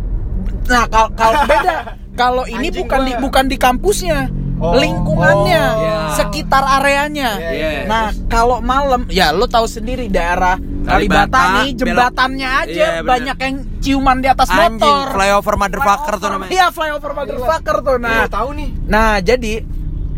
Nah, 0.68 0.84
kalau 0.86 1.10
kalau 1.14 1.42
beda. 1.50 1.76
Kalau 2.14 2.44
ini 2.44 2.68
Anjing 2.68 2.82
bukan 2.82 3.00
di 3.04 3.14
bukan 3.16 3.46
di 3.46 3.58
kampusnya. 3.58 4.20
Oh. 4.58 4.74
Lingkungannya, 4.74 5.64
Oh. 5.70 5.78
Iya. 5.78 5.98
sekitar 6.18 6.64
areanya. 6.82 7.38
Iya, 7.38 7.52
iya. 7.54 7.70
Nah, 7.86 8.10
kalau 8.26 8.58
malam, 8.58 9.06
ya 9.06 9.30
lo 9.30 9.46
tahu 9.46 9.64
sendiri 9.64 10.10
daerah 10.10 10.58
Kalibata 10.82 11.62
nih 11.62 11.78
jembatannya 11.78 12.50
aja 12.58 12.66
Iya, 12.66 12.90
bener. 12.96 13.06
banyak 13.06 13.38
yang 13.38 13.56
ciuman 13.78 14.18
di 14.18 14.28
atas 14.28 14.50
Anjing, 14.50 14.82
motor. 14.82 15.14
flyover 15.14 15.56
motherfucker 15.58 16.14
tuh 16.16 16.30
namanya. 16.32 16.50
Iya, 16.50 16.66
flyover 16.70 17.12
motherfucker 17.14 17.76
tuh. 17.80 17.98
Nah, 17.98 18.10
Nah, 18.10 18.26
tahu 18.26 18.50
nih. 18.56 18.70
nah 18.88 19.10
jadi 19.20 19.54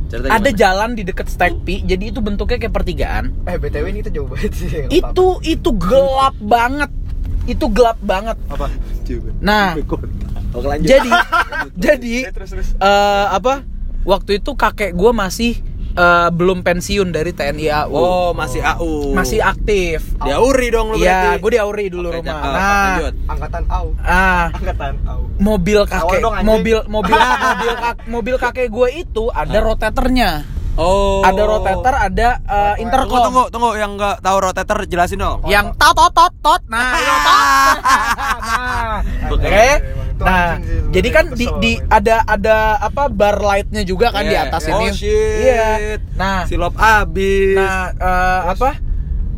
Ceritanya 0.08 0.32
ada 0.32 0.42
gimana? 0.46 0.56
jalan 0.58 0.90
di 0.94 1.04
deket 1.04 1.28
Stekpi, 1.28 1.76
jadi 1.84 2.04
itu 2.08 2.20
bentuknya 2.20 2.58
kayak 2.60 2.74
pertigaan. 2.74 3.26
Eh, 3.44 3.60
BTW 3.60 3.86
ini 3.88 4.00
kita 4.00 4.12
jauh 4.14 4.26
banget 4.26 4.52
sih. 4.56 4.70
Itu 4.90 5.44
itu 5.44 5.70
gelap 5.76 6.40
banget. 6.40 6.88
Itu 7.44 7.68
gelap 7.68 8.00
banget. 8.00 8.40
Apa? 8.48 8.72
Nah, 9.40 9.74
Oke, 10.52 10.66
lanjut. 10.68 10.88
jadi 10.88 11.12
jadi 11.86 12.16
Eh, 12.24 12.34
terus 12.34 12.50
terus. 12.50 12.68
eh, 12.74 13.26
apa? 13.30 13.62
Waktu 14.02 14.38
itu 14.38 14.52
kakek 14.54 14.92
gue 14.92 15.12
masih 15.12 15.54
eh, 15.92 16.30
belum 16.32 16.60
pensiun 16.60 17.10
dari 17.10 17.30
TNI 17.30 17.66
AU. 17.84 17.92
Oh, 17.92 18.30
masih 18.32 18.60
AU. 18.60 19.12
Masih 19.12 19.40
aktif. 19.40 20.02
Di 20.16 20.32
Auri 20.32 20.68
dong 20.70 20.90
lu 20.90 20.98
Iya, 20.98 21.36
berarti. 21.36 21.40
gue 21.40 21.52
di 21.52 21.60
Auri 21.60 21.86
dulu 21.88 22.08
Oke, 22.08 22.18
rumah. 22.18 22.32
cakep. 22.32 22.50
Nah, 22.50 22.64
lanjut. 22.64 23.14
Angkatan 23.28 23.64
AU. 23.68 23.88
ah, 24.00 24.46
Angkatan 24.52 24.94
AU. 25.06 25.24
mobil 25.38 25.80
kakek, 25.86 26.20
dong, 26.20 26.34
mobil 26.42 26.78
mobil 26.86 27.16
mobil 27.48 27.72
kak- 27.76 28.02
mobil 28.06 28.36
kakek 28.38 28.68
gue 28.68 28.88
itu 28.98 29.24
ada 29.30 29.58
rotatornya. 29.60 30.32
Oh. 30.76 31.20
Ada 31.22 31.44
rotator, 31.44 31.92
ada 31.94 32.30
eh, 32.40 32.40
Tunggu, 32.40 32.56
Tunggu, 32.80 32.82
intercom. 32.82 33.20
tunggu, 33.22 33.44
tunggu. 33.50 33.70
Yang 33.76 33.92
nggak 33.96 34.16
tahu 34.22 34.38
rotator 34.40 34.78
jelasin 34.86 35.20
dong. 35.20 35.44
Yang 35.44 35.76
tot 35.76 35.92
tot 35.92 36.12
tot 36.14 36.34
tot. 36.40 36.62
Nah, 36.66 36.96
itu 36.96 37.16
tot. 37.20 37.46
nah, 38.40 38.96
Oke. 39.28 39.44
oke. 39.44 39.68
Itu 40.20 40.28
Nah, 40.28 40.60
anjing 40.60 40.68
sih, 40.68 40.92
jadi 40.92 41.10
kan 41.16 41.26
di, 41.32 41.46
di 41.64 41.72
ada 41.88 42.28
ada 42.28 42.76
apa 42.76 43.08
bar 43.08 43.40
lightnya 43.40 43.88
juga 43.88 44.12
kan 44.12 44.28
di 44.28 44.36
Yeah. 44.36 44.52
atas 44.52 44.68
oh, 44.68 44.76
ini. 44.84 44.92
shit. 44.92 45.40
Iya. 45.48 45.68
Nah, 46.20 46.44
silop 46.44 46.76
abis. 46.76 47.56
Nah, 47.56 47.96
eh, 47.96 48.42
apa? 48.52 48.70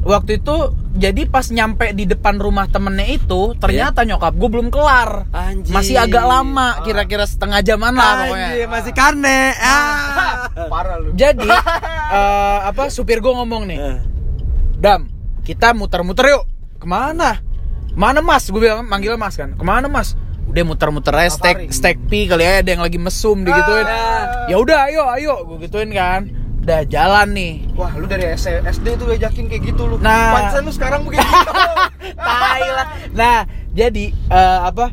Waktu 0.01 0.41
itu 0.41 0.57
jadi 0.97 1.29
pas 1.29 1.45
nyampe 1.53 1.93
di 1.93 2.09
depan 2.09 2.41
rumah 2.41 2.65
temennya 2.65 3.05
itu, 3.13 3.53
ternyata 3.61 4.01
nyokap 4.01 4.33
gue 4.33 4.49
belum 4.49 4.73
kelar. 4.73 5.29
Iya. 5.29 5.37
Anjing. 5.53 5.73
Masih 5.77 5.95
agak 6.01 6.25
lama, 6.25 6.81
kira-kira 6.81 7.29
setengah 7.29 7.61
jaman 7.61 7.93
lah 7.93 8.25
pokoknya. 8.25 8.49
Anjir, 8.49 8.65
masih 8.65 8.93
kane. 8.97 9.41
Ah. 9.61 10.49
Parah 10.73 10.97
lu. 10.97 11.13
Jadi 11.13 11.45
eh, 12.17 12.57
apa? 12.65 12.89
Supir 12.89 13.21
gue 13.21 13.29
ngomong 13.29 13.69
nih. 13.69 13.79
Dam, 14.81 15.05
kita 15.45 15.77
muter-muter 15.77 16.33
yuk. 16.33 16.49
Ke 16.81 16.89
mana? 16.89 17.37
Mana 17.93 18.25
Mas? 18.25 18.49
Gue 18.49 18.65
bilang 18.65 18.81
manggil 18.81 19.13
Mas 19.21 19.37
kan. 19.37 19.53
Ke 19.53 19.61
mana 19.61 19.85
Mas? 19.85 20.17
Udah 20.51 20.63
muter-muter 20.67 21.15
aja 21.15 21.31
stek 21.31 21.71
stek 21.71 21.95
pi 22.11 22.27
kali 22.27 22.43
ya 22.43 22.59
ada 22.59 22.69
yang 22.75 22.83
lagi 22.83 22.99
mesum 22.99 23.47
digituin. 23.47 23.87
Ah. 23.87 24.51
Ya 24.51 24.59
udah, 24.59 24.91
ayo, 24.91 25.07
ayo, 25.15 25.33
gue 25.47 25.63
gituin 25.63 25.95
kan. 25.95 26.27
Udah 26.61 26.83
jalan 26.91 27.31
nih. 27.31 27.53
Wah, 27.79 27.95
lu 27.95 28.03
dari 28.03 28.27
SD 28.35 28.85
tuh 28.99 29.07
diajakin 29.07 29.47
kayak 29.47 29.63
gitu 29.71 29.87
lu. 29.87 29.95
Nah. 30.03 30.35
Pantesan 30.35 30.67
lu 30.67 30.71
sekarang 30.75 31.07
begitu. 31.07 31.23
Tai 32.19 32.67
lah. 32.67 32.87
Nah, 33.15 33.37
jadi 33.71 34.11
eh, 34.11 34.59
apa? 34.67 34.91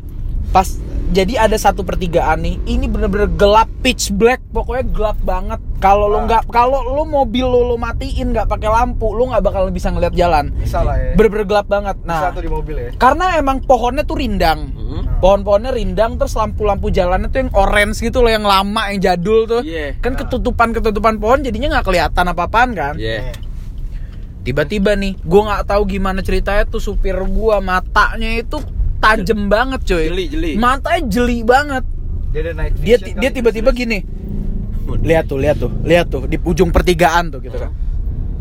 Pas 0.55 0.79
jadi 1.09 1.49
ada 1.49 1.57
satu 1.57 1.81
pertigaan 1.81 2.45
nih. 2.45 2.55
Ini 2.69 2.85
bener-bener 2.85 3.25
gelap 3.33 3.65
pitch 3.81 4.13
black, 4.13 4.45
pokoknya 4.53 4.85
gelap 4.93 5.17
banget. 5.25 5.57
Kalau 5.81 6.05
lo 6.05 6.21
nggak, 6.29 6.53
kalau 6.53 6.85
lo 6.85 7.01
mobil 7.07 7.49
lo 7.49 7.65
lo 7.65 7.75
matiin 7.81 8.29
nggak 8.29 8.45
pakai 8.45 8.69
lampu, 8.69 9.09
lo 9.09 9.33
nggak 9.33 9.41
bakal 9.41 9.73
bisa 9.73 9.89
ngeliat 9.89 10.13
jalan. 10.13 10.53
Bisa 10.61 10.85
lah 10.85 11.01
ya. 11.01 11.17
Bener-bener 11.17 11.45
gelap 11.49 11.65
banget. 11.65 11.97
Nah, 12.05 12.29
tuh 12.29 12.45
di 12.45 12.51
mobil 12.51 12.75
ya. 12.77 12.89
karena 13.01 13.41
emang 13.41 13.57
pohonnya 13.65 14.05
tuh 14.05 14.21
rindang. 14.21 14.69
Hmm. 14.69 15.03
Pohon-pohonnya 15.17 15.73
rindang 15.73 16.21
terus 16.21 16.37
lampu-lampu 16.37 16.93
jalannya 16.93 17.27
tuh 17.33 17.39
yang 17.41 17.51
orange 17.57 18.05
gitu 18.05 18.21
loh 18.21 18.31
yang 18.31 18.45
lama 18.45 18.93
yang 18.93 19.01
jadul 19.01 19.49
tuh. 19.49 19.61
Iya. 19.65 19.97
Kan 19.97 20.13
ketutupan-ketutupan 20.13 21.17
pohon 21.17 21.41
jadinya 21.41 21.79
nggak 21.79 21.89
kelihatan 21.89 22.25
apa-apaan 22.29 22.69
kan. 22.77 22.93
Iya. 23.01 23.33
Tiba-tiba 24.45 24.93
nih, 24.93 25.19
gua 25.25 25.41
nggak 25.51 25.73
tahu 25.73 25.89
gimana 25.89 26.21
ceritanya 26.21 26.69
tuh 26.69 26.79
supir 26.79 27.17
gua 27.27 27.59
matanya 27.59 28.39
itu 28.39 28.61
tajem 28.99 29.47
banget 29.47 29.81
coy. 29.83 30.05
Jeli, 30.05 30.25
jeli. 30.27 30.51
Matanya 30.55 31.01
jeli 31.07 31.41
banget. 31.41 31.83
Dia 32.29 32.39
ada 32.41 32.51
night 32.53 32.73
Dia 32.77 32.97
kali. 32.97 33.31
tiba-tiba 33.31 33.69
gini. 33.71 33.99
Lihat 34.99 35.25
tuh, 35.25 35.37
lihat 35.37 35.57
tuh, 35.57 35.71
lihat 35.81 36.07
tuh 36.07 36.25
di 36.25 36.37
ujung 36.37 36.69
pertigaan 36.69 37.29
tuh 37.29 37.39
gitu 37.39 37.55
kan. 37.55 37.71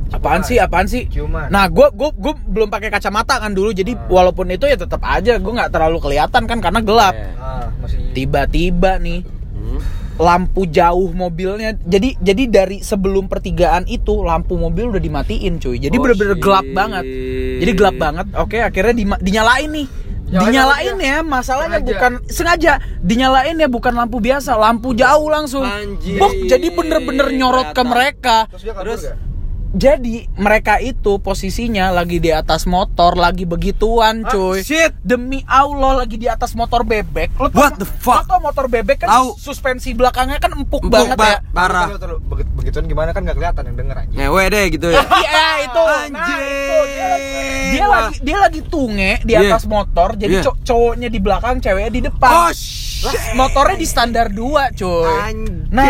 Apaan 0.08 0.40
sih? 0.40 0.56
Apaan 0.56 0.88
sih? 0.88 1.04
Nah, 1.48 1.68
gua 1.68 1.92
gua 1.92 2.08
gua 2.10 2.32
belum 2.34 2.68
pakai 2.68 2.88
kacamata 2.88 3.36
kan 3.36 3.52
dulu. 3.52 3.70
Jadi 3.70 3.92
walaupun 4.08 4.48
itu 4.48 4.64
ya 4.64 4.74
tetap 4.74 5.00
aja 5.02 5.36
gua 5.36 5.52
nggak 5.58 5.70
terlalu 5.70 5.98
kelihatan 6.00 6.42
kan 6.44 6.58
karena 6.58 6.80
gelap. 6.80 7.12
Iya. 7.12 7.28
Ah, 7.36 7.66
masih 7.78 7.98
Tiba-tiba 8.10 8.96
nih 8.96 9.20
Hmm. 9.50 9.80
lampu 10.16 10.64
jauh 10.64 11.10
mobilnya 11.10 11.74
jadi 11.76 12.14
jadi 12.16 12.42
dari 12.48 12.78
sebelum 12.78 13.26
pertigaan 13.26 13.84
itu 13.84 14.22
lampu 14.22 14.54
mobil 14.54 14.88
udah 14.88 14.98
dimatiin 14.98 15.58
cuy 15.58 15.76
jadi 15.76 15.92
Oh, 15.92 16.00
bener-bener 16.00 16.34
gelap 16.36 16.66
banget 16.68 17.04
jadi 17.58 17.72
gelap 17.72 17.96
banget 17.96 18.26
oke 18.32 18.54
akhirnya 18.56 18.94
dima- 18.96 19.18
dinyalain 19.18 19.66
nih 19.68 19.86
Nyalain 20.28 20.44
dinyalain 20.44 20.96
ya 21.00 21.18
masalahnya 21.24 21.80
Sengaja. 21.80 21.88
bukan 21.88 22.12
sengaja 22.28 22.72
dinyalain 23.00 23.56
ya 23.56 23.68
bukan 23.68 23.96
lampu 23.96 24.20
biasa 24.20 24.60
lampu 24.60 24.92
jauh 24.92 25.28
langsung 25.32 25.64
Anjir. 25.64 26.20
Bok, 26.20 26.32
jadi 26.44 26.68
bener-bener 26.68 27.32
nyorot 27.32 27.72
ke 27.72 27.80
mereka 27.80 28.44
Terus 28.52 28.62
dia 28.68 28.74
kabur 28.76 28.84
Terus? 28.92 29.02
gak? 29.08 29.27
Jadi 29.70 30.16
mereka 30.34 30.78
itu 30.78 31.18
posisinya 31.18 31.90
lagi 31.90 32.16
di 32.16 32.28
atas 32.28 32.64
motor 32.64 33.12
lagi 33.14 33.44
begituan 33.44 34.22
Ah, 34.22 34.30
cuy 34.30 34.60
shit. 34.60 34.96
demi 34.98 35.44
Allah 35.44 35.98
lagi 35.98 36.16
di 36.16 36.24
atas 36.24 36.52
motor 36.52 36.82
bebek 36.82 37.36
lo 37.36 37.46
tau- 37.46 37.60
What 37.60 37.76
the 37.76 37.84
fuck? 37.84 38.24
lo 38.24 38.30
tau 38.30 38.40
motor 38.40 38.64
bebek 38.66 38.98
kan 38.98 39.08
Tahu. 39.10 39.36
suspensi 39.36 39.92
belakangnya 39.92 40.38
kan 40.38 40.54
empuk, 40.54 40.80
Empuk, 40.80 40.88
banget 40.88 41.16
Pak. 41.16 41.28
ya 41.28 41.38
Parah. 41.50 41.86
Begituan 42.54 42.84
gimana 42.84 43.10
kan 43.10 43.22
gak 43.22 43.34
kelihatan 43.34 43.62
yang 43.64 43.76
denger 43.76 43.96
aja. 43.98 44.14
Ngewe 44.14 44.42
deh 44.48 44.64
gitu 44.68 44.86
ya. 44.88 45.02
Iya 45.20 45.46
itu. 45.62 45.82
Nah, 45.82 46.00
Anjing. 46.00 46.40
itu. 46.40 46.78
Dia, 46.88 47.06
lagi- 47.06 47.30
dia 47.68 47.82
Wah. 47.82 47.94
lagi 48.00 48.16
dia 48.20 48.36
lagi 48.38 48.60
tunge 48.64 49.12
di 49.22 49.32
Iya. 49.32 49.40
atas 49.46 49.64
motor. 49.64 50.08
Jadi 50.14 50.34
cow- 50.40 50.58
cowoknya 50.62 51.08
di 51.08 51.18
belakang, 51.18 51.54
ceweknya 51.58 51.92
di 51.92 52.02
depan. 52.02 52.30
Oh, 52.30 52.48
Lah, 52.48 52.52
shit. 52.54 53.34
motornya 53.34 53.76
di 53.76 53.86
standar 53.86 54.26
2, 54.28 54.72
coy. 54.72 55.06
Anjing. 55.22 55.68
Nah, 55.68 55.86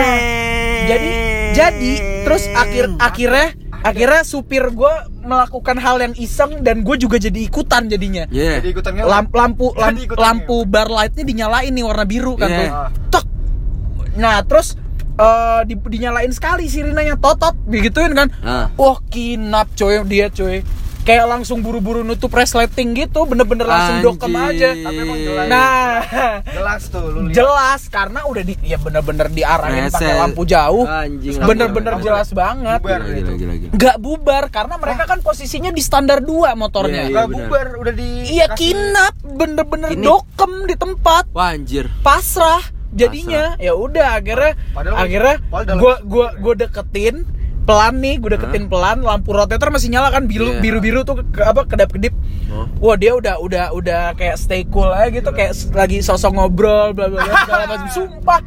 jadi 0.84 1.10
jadi 1.52 1.92
terus 2.24 2.44
akhir 2.50 2.84
akhirnya 2.98 3.48
akhirnya 3.80 4.22
supir 4.22 4.64
gue 4.68 4.94
melakukan 5.20 5.76
hal 5.76 5.98
yang 5.98 6.14
iseng 6.14 6.60
dan 6.60 6.82
gue 6.82 6.96
juga 6.96 7.16
jadi 7.16 7.38
ikutan 7.38 7.86
jadinya. 7.86 8.26
Iya. 8.28 8.58
Jadi 8.58 8.68
ikutan 8.70 8.92
ngelak. 8.94 9.10
Lam- 9.10 9.32
lampu 9.32 9.66
Jadi 9.70 9.80
lampu, 9.80 10.00
ikutan 10.04 10.22
lampu 10.22 10.56
bar 10.64 10.88
lightnya 10.88 11.24
dinyalain 11.24 11.70
nih 11.70 11.84
warna 11.84 12.04
biru 12.04 12.34
kan 12.34 12.48
Iya. 12.48 12.58
tuh. 12.58 12.70
Tok. 13.14 13.24
Nah 14.16 14.42
terus 14.42 14.74
eh, 15.14 15.60
di, 15.66 15.74
dinyalain 15.74 16.30
sekali 16.30 16.66
sirinanya 16.66 17.18
totot 17.18 17.54
begituin 17.66 18.14
kan. 18.14 18.28
Ah. 18.40 18.66
Wah 18.74 18.98
kinap 19.06 19.70
coy 19.74 19.98
dia 20.04 20.26
coy. 20.28 20.62
Kayak 21.08 21.24
langsung 21.26 21.58
buru-buru 21.58 22.04
nutup 22.04 22.28
resleting 22.28 22.92
gitu, 22.92 23.24
bener-bener 23.24 23.64
langsung 23.64 24.04
dokem 24.04 24.28
aja. 24.34 24.76
Tapi 24.76 24.98
emang 24.98 25.16
jelas. 25.18 25.46
Nah, 25.48 26.04
Jelas 26.44 26.82
tuh 26.86 27.00
lu 27.02 27.20
lihat. 27.24 27.32
jelas 27.32 27.80
karena 27.88 28.20
udah 28.22 28.42
di 28.42 28.54
ya 28.60 28.76
bener-bener 28.76 29.26
diarahin 29.28 29.88
pakai 29.88 30.14
lampu 30.14 30.44
jauh. 30.44 30.84
Anjing. 30.84 31.40
Bener-bener 31.40 31.96
jelas 31.98 32.28
banget. 32.30 32.76
Bubar 32.78 33.00
Gila, 33.00 33.16
gitu. 33.16 33.30
gila, 33.30 33.38
gila, 33.38 33.54
gila. 33.56 33.72
Nggak 33.72 33.96
bubar 33.98 34.44
karena 34.48 34.74
mereka 34.76 35.02
kan 35.06 35.18
posisinya 35.18 35.70
di 35.70 35.80
standar 35.80 36.20
2 36.20 36.52
motornya. 36.52 37.02
Iya, 37.02 37.14
Gak 37.14 37.26
benar. 37.26 37.38
bubar 37.40 37.66
udah 37.78 37.94
di 37.94 38.08
Iya 38.28 38.46
kinap, 38.52 39.14
bener-bener 39.24 39.90
Ini- 39.90 40.04
dokem 40.04 40.52
di 40.62 40.76
tempat, 40.76 41.24
Wah, 41.32 41.50
anjir. 41.50 41.88
pasrah. 41.98 42.60
Jadinya 42.90 43.56
ya 43.56 43.72
udah 43.72 44.16
akhirnya 44.16 44.56
Padahal- 44.72 44.96
akhirnya 44.98 45.36
gua 45.74 46.00
gua 46.02 46.26
gua 46.34 46.54
deketin 46.54 47.24
pelan 47.68 48.00
nih, 48.00 48.16
gue 48.16 48.32
deketin 48.32 48.64
pelan, 48.72 49.04
lampu 49.04 49.36
rotator 49.36 49.68
masih 49.68 49.92
nyala 49.92 50.08
kan 50.08 50.24
biru 50.24 50.56
Iya. 50.56 50.64
biru 50.64 50.78
biru 50.80 51.00
tuh 51.04 51.20
ke, 51.20 51.44
apa 51.44 51.68
kedap 51.68 51.92
kedip. 51.92 52.16
Oh. 52.48 52.64
Wah 52.80 52.96
dia 52.96 53.12
udah 53.12 53.36
udah 53.44 53.76
udah 53.76 54.16
kayak 54.16 54.40
stay 54.40 54.64
cool 54.72 54.88
aja 54.88 55.12
gitu, 55.12 55.28
kayak 55.36 55.52
lagi 55.76 56.00
sosok 56.00 56.32
ngobrol 56.32 56.96
bla 56.96 57.12
bla 57.12 57.20
bla 57.20 57.34
segala 57.44 57.64
macam. 57.68 57.88
Sumpah. 58.00 58.40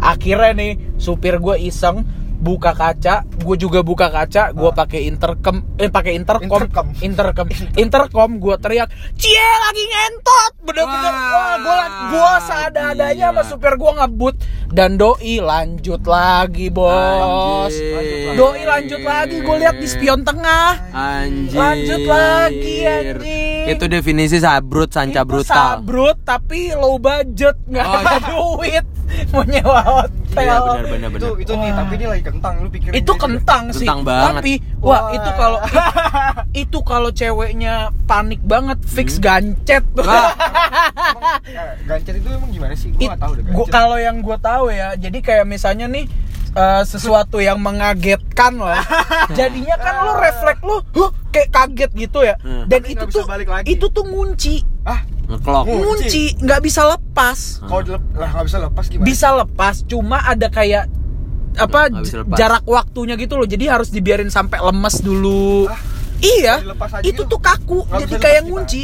Akhirnya 0.00 0.56
nih 0.56 0.70
supir 0.96 1.36
gue 1.36 1.60
iseng 1.60 2.02
buka 2.42 2.74
kaca, 2.74 3.14
gue 3.22 3.56
juga 3.56 3.80
buka 3.80 4.10
kaca, 4.10 4.50
gue 4.50 4.70
pakai 4.72 5.06
intercom, 5.06 5.62
eh 5.76 5.86
pakai 5.86 6.12
intercom, 6.12 6.50
Intercom. 6.50 6.86
intercom, 7.00 7.46
intercom, 7.78 8.30
gue 8.36 8.56
teriak, 8.58 8.90
cie 9.14 9.38
lagi 9.38 9.84
ngentot, 9.84 10.52
bener-bener, 10.60 11.12
Wah, 11.14 11.54
gue 11.56 11.80
gue 12.10 12.32
seada-adanya 12.42 13.26
sama 13.28 13.40
gila. 13.40 13.46
supir 13.46 13.74
gue 13.74 13.92
ngebut 13.94 14.34
dan 14.68 14.96
doi 14.96 15.38
lanjut 15.38 16.02
lagi 16.02 16.66
bos, 16.68 17.70
Anjir. 17.70 18.34
doi 18.34 18.62
lanjut 18.64 19.00
lagi, 19.00 19.36
gue 19.38 19.56
lihat 19.56 19.76
di 19.76 19.86
spion 19.86 20.20
tengah, 20.20 20.82
Anjir. 20.90 21.54
Lanjut 21.54 22.02
lagi, 22.04 22.76
anjing. 22.82 23.64
Itu 23.68 23.84
definisi 23.86 24.36
sabrut 24.36 24.90
sanca 24.90 25.22
Itu 25.22 25.30
brutal. 25.30 25.54
sabrut 25.78 26.18
tapi 26.20 26.74
low 26.74 26.98
budget, 26.98 27.54
nggak 27.64 27.84
Oh, 27.84 27.94
ada 27.96 28.16
duit, 28.24 28.84
mau 29.32 29.42
nyewa 29.42 29.80
hotel. 29.82 30.20
Iya, 30.32 30.56
benar 30.56 30.84
benar 30.86 31.08
Itu 31.10 31.26
benar. 31.28 31.32
itu 31.38 31.52
nih, 31.52 31.60
Wah. 31.66 31.76
tapi 31.76 31.94
dia 31.94 32.08
lagi 32.08 32.24
kentang 32.24 32.54
lu 32.58 32.68
pikir 32.68 32.88
itu 32.90 33.12
kentang 33.14 33.62
sih 33.68 33.84
Kentang 33.84 34.00
banget. 34.02 34.32
tapi 34.34 34.52
wah, 34.78 34.88
Wah. 34.88 35.02
itu 35.12 35.30
kalau 35.34 35.58
itu 36.64 36.78
kalau 36.82 37.10
ceweknya 37.10 37.74
panik 38.02 38.40
banget 38.42 38.78
fix 38.82 39.08
Hmm. 39.14 39.22
gancet 39.22 39.84
tuh 39.92 40.02
Wah. 40.02 40.32
Gancet 41.84 42.14
itu 42.16 42.28
emang 42.28 42.50
gimana 42.50 42.72
sih? 42.72 42.90
Gua 42.90 43.00
It- 43.02 43.10
gak 43.10 43.20
tahu 43.20 43.32
deh 43.34 43.42
gua- 43.44 43.52
gancet. 43.58 43.72
kalau 43.72 43.96
yang 43.98 44.16
gue 44.18 44.36
tahu 44.38 44.64
ya 44.68 44.88
jadi 44.94 45.18
kayak 45.20 45.46
misalnya 45.46 45.86
nih 45.86 46.06
eh, 46.50 46.82
sesuatu 46.82 47.38
yang 47.38 47.56
mengagetkan 47.58 48.52
lah. 48.54 48.84
Jadinya 49.30 49.72
kan 49.74 49.94
lo 50.02 50.12
refleks 50.14 50.60
lo, 50.60 50.84
huh, 50.86 51.08
kayak 51.28 51.48
kaget 51.50 51.90
gitu 51.98 52.18
ya. 52.22 52.36
Hmm. 52.38 52.68
Dan 52.68 52.80
Tapi 52.82 52.92
itu 52.92 53.04
tuh 53.06 53.24
balik 53.24 53.48
lagi. 53.48 53.66
itu 53.66 53.86
tuh 53.86 54.04
ngunci, 54.04 54.60
ah 54.84 55.00
ngeklok 55.24 55.64
Ngunci. 55.64 55.80
ngunci, 55.80 56.24
nggak 56.40 56.60
bisa 56.60 56.80
lepas. 56.86 57.01
Kalau 57.60 57.82
dilep- 57.82 58.08
lah 58.12 58.28
nggak 58.30 58.46
bisa 58.46 58.58
lepas 58.58 58.84
gimana 58.86 59.06
Bisa 59.06 59.28
lepas, 59.34 59.74
cuma 59.82 60.18
ada 60.18 60.48
kayak 60.48 60.84
apa 61.54 61.80
lepas. 61.90 62.32
jarak 62.32 62.64
waktunya 62.64 63.14
gitu 63.14 63.34
loh. 63.34 63.44
Jadi 63.44 63.64
harus 63.66 63.88
dibiarin 63.88 64.28
sampai 64.28 64.58
lemes 64.58 64.96
dulu. 64.98 65.66
Ah, 65.66 65.76
iya, 66.18 66.58
kalau 66.58 66.74
itu 67.00 67.12
gitu, 67.12 67.22
tuh 67.26 67.38
kaku, 67.38 67.84
nggak 67.84 68.00
jadi 68.02 68.14
kayak 68.18 68.40
lepas 68.40 68.48
ngunci. 68.48 68.82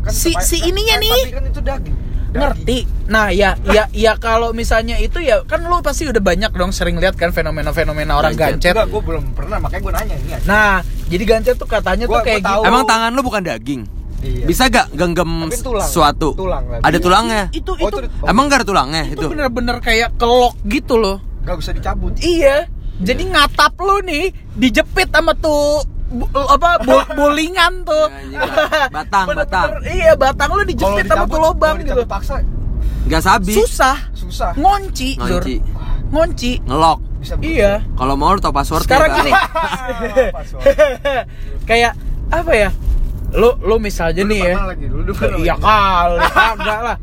Kan 0.00 0.12
si- 0.12 0.38
si 0.40 0.56
kan- 0.56 0.68
ininya 0.68 0.94
kan- 0.94 1.02
nih. 1.02 1.10
tapi 1.12 1.32
kan 1.32 1.44
itu 1.44 1.60
daging 1.60 1.96
Daging. 2.26 2.36
ngerti 2.36 2.78
nah 3.06 3.26
ya 3.28 3.54
ya 3.64 3.88
ya 3.90 4.12
kalau 4.14 4.50
misalnya 4.52 4.98
itu 4.98 5.18
ya 5.18 5.40
kan 5.42 5.62
lu 5.62 5.78
pasti 5.78 6.04
udah 6.04 6.18
banyak 6.20 6.50
dong 6.52 6.68
sering 6.68 6.94
lihat 6.96 7.14
kan 7.14 7.30
fenomena-fenomena 7.30 8.12
orang 8.14 8.34
Gancet. 8.34 8.60
gancet 8.60 8.74
Enggak, 8.76 8.86
gue 8.88 9.02
belum 9.04 9.24
pernah 9.32 9.56
makanya 9.56 9.80
gue 9.80 9.92
nanya 9.94 10.14
ini 10.16 10.30
aja. 10.32 10.44
nah 10.44 10.74
jadi 11.06 11.24
gancet 11.24 11.56
tuh 11.56 11.64
katanya 11.64 12.04
Gua- 12.04 12.20
tuh 12.20 12.26
kayak 12.28 12.40
gua 12.40 12.50
tahu. 12.50 12.60
gitu 12.60 12.68
emang 12.68 12.84
tangan 12.84 13.10
lu 13.10 13.22
bukan 13.22 13.42
daging 13.42 13.82
Iya. 14.26 14.44
bisa 14.44 14.62
gak 14.66 14.90
genggam 14.92 15.30
tulang. 15.54 15.86
suatu 15.86 16.34
Tulang 16.34 16.64
lagi. 16.66 16.82
ada 16.82 16.98
tulangnya 16.98 17.42
itu 17.50 17.70
Oh, 17.72 17.86
itu 17.86 17.96
itu- 18.02 18.24
emang 18.24 18.44
gak 18.46 18.58
ada 18.58 18.66
tulangnya 18.66 19.02
itu 19.04 19.16
itu. 19.16 19.26
bener-bener 19.28 19.76
kayak 19.78 20.14
kelok 20.14 20.58
gitu 20.64 20.94
loh. 20.96 21.22
Gak 21.42 21.56
bisa 21.56 21.70
dicabut. 21.70 22.12
iya. 22.18 22.66
Jadi 22.96 23.22
ngatap 23.26 23.76
lu 23.76 24.00
nih 24.00 24.28
dijepit 24.52 25.08
sama 25.08 25.32
tuh 25.32 25.84
bu- 26.08 26.26
apa 26.32 26.80
bo- 26.86 27.08
bolingan 27.12 27.82
tuh. 27.82 28.08
Ya, 28.26 28.40
anjing, 28.40 28.90
batang, 28.90 29.26
batang. 29.32 29.68
iya 29.86 30.12
batang 30.12 30.50
lu 30.50 30.64
dijepit 30.64 31.04
sama 31.04 31.24
tuh 31.24 31.38
lobang 31.38 31.76
gitu. 31.78 32.02
paksa. 32.02 32.42
Gak 33.06 33.22
sabi 33.22 33.54
susah. 33.54 34.10
Susah. 34.10 34.50
ngonci 34.54 35.14
Zur. 35.14 35.38
ngunci 35.38 35.56
ngonci. 36.08 36.52
Ngelok. 36.62 36.98
Bisa 37.16 37.34
iya. 37.38 37.84
Kalau 37.92 38.14
mau 38.14 38.30
lu 38.30 38.38
tau 38.38 38.50
password 38.50 38.82
sekarang 38.82 39.10
gini 39.16 39.32
Password. 40.36 40.64
kayak 41.64 41.92
apa 42.26 42.52
ya 42.52 42.68
lu 43.36 43.52
lu 43.60 43.76
misalnya 43.76 44.24
Dulu 44.24 44.32
nih 44.32 44.40
ya. 44.40 44.54
lagi, 44.64 44.86
iya 45.44 45.54
kali 45.60 46.16
kagak 46.32 46.80
lah. 46.80 46.96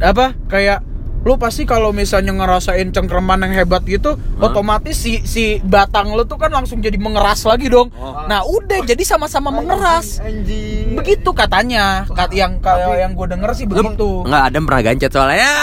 Apa 0.00 0.26
kayak 0.48 0.80
lu 1.26 1.34
pasti 1.34 1.66
kalau 1.66 1.90
misalnya 1.90 2.30
ngerasain 2.30 2.94
cengkreman 2.94 3.42
yang 3.42 3.50
hebat 3.50 3.82
gitu 3.82 4.14
otomatis 4.38 4.94
si 4.94 5.26
si 5.26 5.58
batang 5.58 6.14
lu 6.14 6.22
tuh 6.22 6.38
kan 6.38 6.54
langsung 6.54 6.78
jadi 6.78 6.94
mengeras 7.02 7.42
lagi 7.42 7.66
dong. 7.66 7.90
Oh. 7.98 8.30
nah 8.30 8.46
udah 8.46 8.86
jadi 8.86 9.02
sama-sama 9.02 9.50
mengeras. 9.50 10.22
Anjing. 10.22 10.94
begitu 10.94 11.34
katanya. 11.34 12.06
Kat 12.14 12.30
yang 12.30 12.62
kalau 12.62 12.94
yang 12.94 13.18
gue 13.18 13.26
denger 13.26 13.50
sih 13.58 13.66
lu 13.66 13.74
begitu. 13.74 14.22
nggak 14.22 14.42
ada 14.54 14.58
pernah 14.62 14.82
gancet 14.86 15.10
soalnya. 15.10 15.34
Ya 15.42 15.54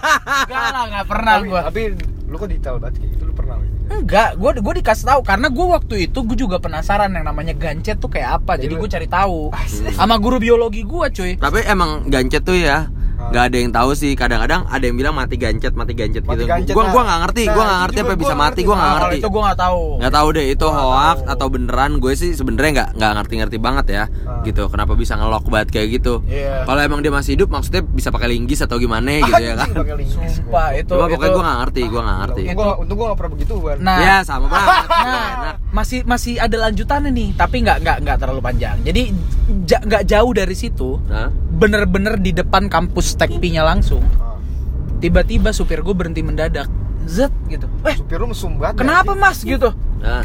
enggak 0.44 0.66
lah 0.68 0.84
nggak 0.92 1.06
pernah 1.08 1.34
Tapi, 1.40 1.48
gue 1.48 1.60
tapi 1.64 1.80
lu 2.28 2.34
kok 2.36 2.48
detail 2.52 2.76
banget 2.76 2.94
kayak 3.00 3.10
gitu? 3.16 3.22
Lu 3.24 3.32
pernah? 3.32 3.56
Enggak, 3.90 4.38
gue 4.38 4.50
gue 4.62 4.74
dikasih 4.80 5.06
tahu 5.10 5.20
karena 5.26 5.50
gue 5.50 5.66
waktu 5.66 5.94
itu 6.06 6.18
gue 6.22 6.38
juga 6.38 6.62
penasaran 6.62 7.10
yang 7.10 7.26
namanya 7.26 7.52
gancet 7.58 7.98
tuh 7.98 8.06
kayak 8.06 8.38
apa. 8.42 8.54
Jadi 8.54 8.70
Jadi 8.70 8.80
gue 8.80 8.88
cari 8.94 9.08
tahu 9.10 9.50
sama 9.98 10.14
guru 10.22 10.38
biologi 10.38 10.86
gue, 10.86 11.06
cuy. 11.10 11.32
tapi 11.36 11.66
emang 11.66 12.06
gancet 12.06 12.46
tuh 12.46 12.54
ya. 12.54 12.86
Nggak 13.30 13.44
ada 13.44 13.56
yang 13.56 13.70
tahu 13.70 13.90
sih 13.92 14.12
kadang-kadang 14.12 14.66
ada 14.66 14.82
yang 14.82 14.94
bilang 14.94 15.14
mati 15.14 15.34
gancet 15.34 15.72
mati 15.72 15.92
gancet 15.92 16.22
Mati 16.22 16.34
gitu. 16.36 16.46
gancet, 16.46 16.74
gua 16.74 16.84
gua 16.88 17.02
nggak 17.04 17.20
ngerti 17.24 17.42
Nah, 17.42 17.52
gua 17.52 17.62
nggak 17.62 17.80
ngerti 17.80 17.96
apa 17.96 18.04
gua 18.04 18.16
bisa 18.16 18.26
nggak 18.28 18.42
mati 18.44 18.60
gua 18.60 18.74
nggak 18.74 18.84
kalau 18.84 18.98
ngerti. 19.00 19.16
itu 19.16 19.28
gue 19.28 19.42
nggak 19.42 19.58
tahu. 19.60 19.82
nggak 19.96 20.12
tahu 20.12 20.28
deh 20.30 20.46
itu 20.48 20.58
Gua 20.60 20.72
nggak 20.72 20.88
hoax 20.90 21.18
atau 21.26 21.46
beneran 21.48 21.92
gue 21.96 22.12
sih 22.12 22.30
sebenarnya 22.32 22.70
nggak 22.72 22.88
nggak 22.92 23.12
ngerti-ngerti 23.16 23.56
banget 23.58 23.86
ya 23.88 24.04
Ah. 24.20 24.42
gitu. 24.42 24.62
Kenapa 24.66 24.92
bisa 24.94 25.14
ngelok 25.14 25.44
banget 25.46 25.68
kayak 25.70 25.88
gitu? 25.92 26.14
Iya. 26.24 26.64
kalau 26.64 26.80
emang 26.80 27.00
dia 27.00 27.10
masih 27.10 27.30
hidup 27.32 27.48
maksudnya 27.48 27.82
bisa 27.82 28.08
pakai 28.08 28.28
linggis 28.28 28.60
atau 28.60 28.76
gimana 28.76 29.06
gitu 29.22 29.38
ya 29.38 29.54
kan? 29.54 29.64
Anjing, 29.64 29.78
pakai 29.78 29.94
linggis 29.96 30.16
Sumpah 30.32 30.66
gua. 30.66 30.76
itu 30.76 30.92
pokoknya 30.92 31.30
gue 31.30 31.42
nggak 31.42 31.58
ngerti 31.60 31.82
gue 31.84 32.00
nggak 32.00 32.18
ngerti. 32.20 32.42
Untung 32.42 32.56
gua, 32.56 32.74
untung 32.76 32.96
gua 32.96 33.06
gak 33.06 33.18
pernah 33.18 33.32
begitu. 33.32 33.54
Nah, 33.78 33.96
ya 34.00 34.16
sama 34.20 34.46
banget. 34.46 34.74
Nah 34.90 35.54
masih 35.70 36.02
masih 36.02 36.34
ada 36.36 36.56
lanjutannya 36.60 37.08
nih, 37.08 37.28
tapi 37.32 37.62
nggak 37.62 37.78
nggak 37.78 37.96
nggak 38.00 38.16
terlalu 38.18 38.40
panjang. 38.40 38.76
Jadi 38.82 39.02
ja- 39.64 39.80
nggak 39.80 40.02
jauh 40.04 40.32
dari 40.32 40.52
situ, 40.52 40.98
bener-bener 41.52 42.16
di 42.16 42.30
depan 42.30 42.66
kampus 42.66 43.14
tekpinya 43.14 43.62
langsung. 43.64 44.02
Ah. 44.16 44.34
Tiba-tiba 44.98 45.50
supir 45.50 45.80
gue 45.80 45.92
berhenti 45.92 46.20
mendadak, 46.20 46.66
zet 47.02 47.32
gitu. 47.46 47.64
Eh, 47.82 47.94
Supir 47.94 48.18
lu 48.18 48.28
mesum 48.28 48.54
banget. 48.54 48.82
kenapa 48.82 49.10
anjing. 49.10 49.22
mas 49.22 49.38
gitu? 49.40 49.70
Nah, 49.98 50.24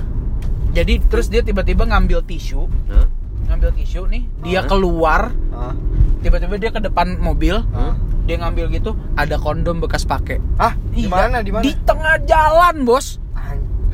Jadi 0.72 1.00
terus 1.02 1.32
dia 1.32 1.40
tiba-tiba 1.40 1.88
ngambil 1.88 2.20
tisu, 2.22 2.68
nah, 2.86 3.08
ngambil 3.48 3.72
tisu 3.72 4.12
nih, 4.12 4.28
dia 4.44 4.60
keluar, 4.62 5.32
Ah. 5.50 5.72
tiba-tiba 6.20 6.60
dia 6.60 6.68
ke 6.68 6.84
depan 6.84 7.16
mobil, 7.16 7.64
Ah. 7.72 7.96
dia 8.26 8.36
ngambil 8.36 8.68
gitu, 8.74 8.92
ada 9.16 9.40
kondom 9.40 9.80
bekas 9.80 10.04
pakai. 10.04 10.44
Hah? 10.58 10.76
Di 10.90 11.08
Iya, 11.08 11.08
mana? 11.08 11.40
Di 11.40 11.52
mana? 11.54 11.64
Di 11.64 11.72
tengah 11.80 12.20
jalan, 12.22 12.84
bos. 12.84 13.24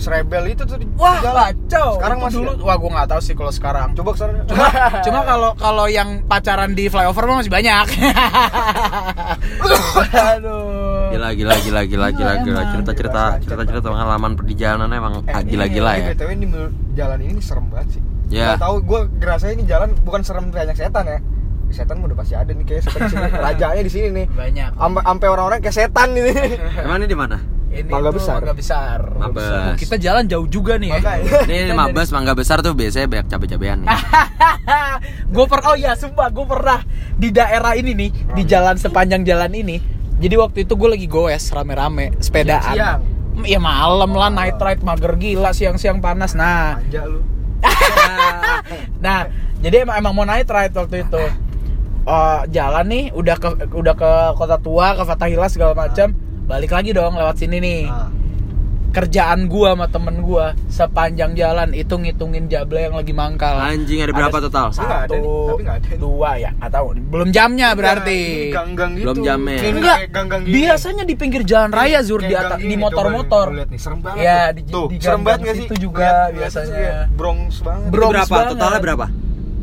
Ah, 0.02 0.04
Serebel 0.04 0.44
itu 0.50 0.64
tuh 0.64 0.76
di 0.76 0.86
Wah, 0.94 1.22
jalan. 1.22 1.54
kacau. 1.54 1.90
Sekarang 1.96 2.18
masih 2.20 2.38
dulu, 2.40 2.52
ya? 2.52 2.64
wah 2.64 2.76
gua 2.76 2.90
nggak 2.92 3.08
tahu 3.08 3.22
sih 3.22 3.34
kalau 3.34 3.52
sekarang. 3.52 3.88
Coba 3.94 4.10
ke 4.12 4.18
sana. 4.18 4.34
Cuma 4.44 4.66
cuma 5.06 5.20
kalau 5.22 5.50
kalau 5.56 5.86
yang 5.86 6.10
pacaran 6.26 6.74
di 6.74 6.86
flyover 6.88 7.24
mah 7.24 7.38
masih 7.40 7.54
banyak. 7.54 7.86
Aduh. 10.12 11.12
gila 11.12 11.30
gila 11.32 11.56
gila 11.56 11.82
gila 11.84 12.08
gila 12.10 12.34
gila 12.42 12.62
cerita 12.68 12.92
cerita 12.94 13.24
cerita 13.38 13.64
cerita 13.64 13.86
pengalaman 13.86 14.32
perjalanan 14.34 14.90
emang 14.90 15.14
Eh, 15.22 15.30
ah, 15.30 15.42
ini- 15.42 15.50
gila 15.50 15.66
gila 15.68 15.92
ini 15.94 16.02
ya 16.02 16.08
BTW 16.16 16.30
ini 16.34 16.46
mel- 16.48 16.74
jalan 16.94 17.20
ini 17.20 17.32
nih 17.36 17.44
serem 17.44 17.66
banget 17.68 17.88
sih. 17.94 18.02
Ya. 18.32 18.56
Gak 18.56 18.64
tahu 18.64 18.76
gue 18.82 19.00
ngerasa 19.18 19.46
ini 19.50 19.64
jalan 19.66 19.92
bukan 20.02 20.22
serem 20.24 20.50
banyak 20.50 20.74
setan 20.74 21.06
ya. 21.06 21.20
Setan 21.70 22.00
udah 22.00 22.16
pasti 22.16 22.34
ada 22.34 22.50
nih 22.50 22.64
kayak 22.64 22.82
setan 22.84 23.00
di 23.02 23.12
sini. 23.12 23.28
Rajanya 23.46 23.82
di 23.82 23.92
sini 23.92 24.08
nih. 24.14 24.26
Banyak. 24.28 24.70
Sampai 24.74 25.02
sampai 25.04 25.28
orang-orang 25.30 25.60
kayak 25.60 25.76
setan 25.78 26.10
ini. 26.14 26.32
emang 26.80 26.98
ini 26.98 27.08
di 27.08 27.16
mana 27.16 27.38
Ini 27.72 27.88
Mangga 27.88 28.12
Besar. 28.12 28.40
Mangga 28.44 28.56
besar. 28.56 29.00
Mabes. 29.16 29.80
Kita 29.80 29.96
jalan 29.96 30.28
jauh 30.28 30.44
juga 30.48 30.76
nih. 30.76 30.92
Makanya. 30.92 31.48
ini 31.48 31.72
mabes 31.72 32.12
mangga 32.12 32.36
besar 32.36 32.60
tuh 32.60 32.76
biasanya 32.76 33.08
banyak 33.08 33.28
cabe-cabean 33.32 33.88
nih 33.88 33.90
gue 35.34 35.46
per 35.48 35.60
oh 35.64 35.76
ya 35.80 35.96
sumpah 35.96 36.28
gue 36.28 36.46
pernah 36.46 36.80
di 37.16 37.32
daerah 37.32 37.74
ini 37.80 37.96
nih 37.96 38.10
di 38.36 38.44
jalan 38.44 38.76
sepanjang 38.76 39.24
jalan 39.24 39.52
ini 39.56 39.80
jadi 40.20 40.36
waktu 40.38 40.68
itu 40.68 40.76
gue 40.76 40.90
lagi 40.92 41.08
goes 41.08 41.50
rame-rame 41.56 42.12
sepedaan 42.20 42.76
Siang. 42.76 43.02
ya 43.48 43.60
malam 43.60 44.12
lah 44.12 44.30
night 44.30 44.60
ride 44.60 44.84
mager 44.84 45.16
gila 45.16 45.56
siang-siang 45.56 46.04
panas 46.04 46.36
nah 46.36 46.78
nah 49.04 49.20
jadi 49.64 49.88
emang 49.88 49.96
emang 50.04 50.14
mau 50.14 50.26
night 50.28 50.50
ride 50.52 50.76
waktu 50.76 51.08
itu 51.08 51.24
Eh, 52.02 52.42
jalan 52.50 52.86
nih 52.90 53.04
udah 53.14 53.38
ke 53.38 53.50
udah 53.78 53.94
ke 53.94 54.12
kota 54.34 54.58
tua 54.58 54.98
ke 54.98 55.06
Fatahila 55.06 55.46
segala 55.46 55.78
macam 55.78 56.18
balik 56.52 56.68
lagi 56.70 56.92
dong 56.92 57.16
lewat 57.16 57.36
sini 57.38 57.58
nih 57.58 57.82
Ah. 57.88 58.12
kerjaan 58.92 59.48
gua 59.48 59.72
sama 59.72 59.88
temen 59.88 60.20
gua 60.20 60.52
sepanjang 60.68 61.32
jalan 61.32 61.72
itu 61.72 61.96
ngitungin 61.96 62.46
jable 62.46 62.76
yang 62.76 62.92
lagi 62.92 63.14
mangkal 63.14 63.56
anjing 63.56 64.04
ada 64.04 64.12
berapa 64.12 64.36
total 64.42 64.68
ada 64.68 64.76
satu 65.08 65.16
nih, 65.16 65.24
tapi 65.48 65.62
nggak 65.64 65.78
ada 65.78 65.88
nih. 65.88 65.98
dua 65.98 66.30
ya 66.36 66.50
nggak 66.52 66.72
tahu 66.74 66.88
belum 67.08 67.30
jamnya 67.32 67.70
berarti 67.72 68.20
Ini 68.20 68.52
gang-gang 68.52 68.92
gitu. 68.92 69.06
Belum 69.06 69.18
jamnya. 69.24 69.60
Enggak 69.64 69.96
kayak 69.98 70.12
gang-gang 70.12 70.42
gini. 70.44 70.54
biasanya 70.58 71.04
di 71.06 71.16
pinggir 71.16 71.42
jalan 71.46 71.72
raya 71.72 72.00
zur 72.02 72.20
di 72.20 72.36
atas 72.36 72.60
gang 72.60 72.68
di 72.68 72.76
motor-motor 72.76 73.48
coba 73.48 73.48
lu 73.48 73.58
lihat 73.58 73.70
nih, 73.72 73.80
serem 73.80 74.00
banget. 74.02 74.20
Ya, 74.22 74.42
di- 74.52 74.64
Tuh, 74.68 74.88
di 74.92 74.98
serem 75.00 75.22
banget 75.24 75.46
sih? 75.48 75.60
situ 75.64 75.76
juga 75.82 76.10
biasanya. 76.30 76.76
kayak 76.76 77.00
Bronx 77.14 77.52
banget. 77.62 77.88
Itu 77.88 77.96
berapa 77.96 78.28
banget. 78.30 78.50
totalnya 78.52 78.80
berapa 78.82 79.06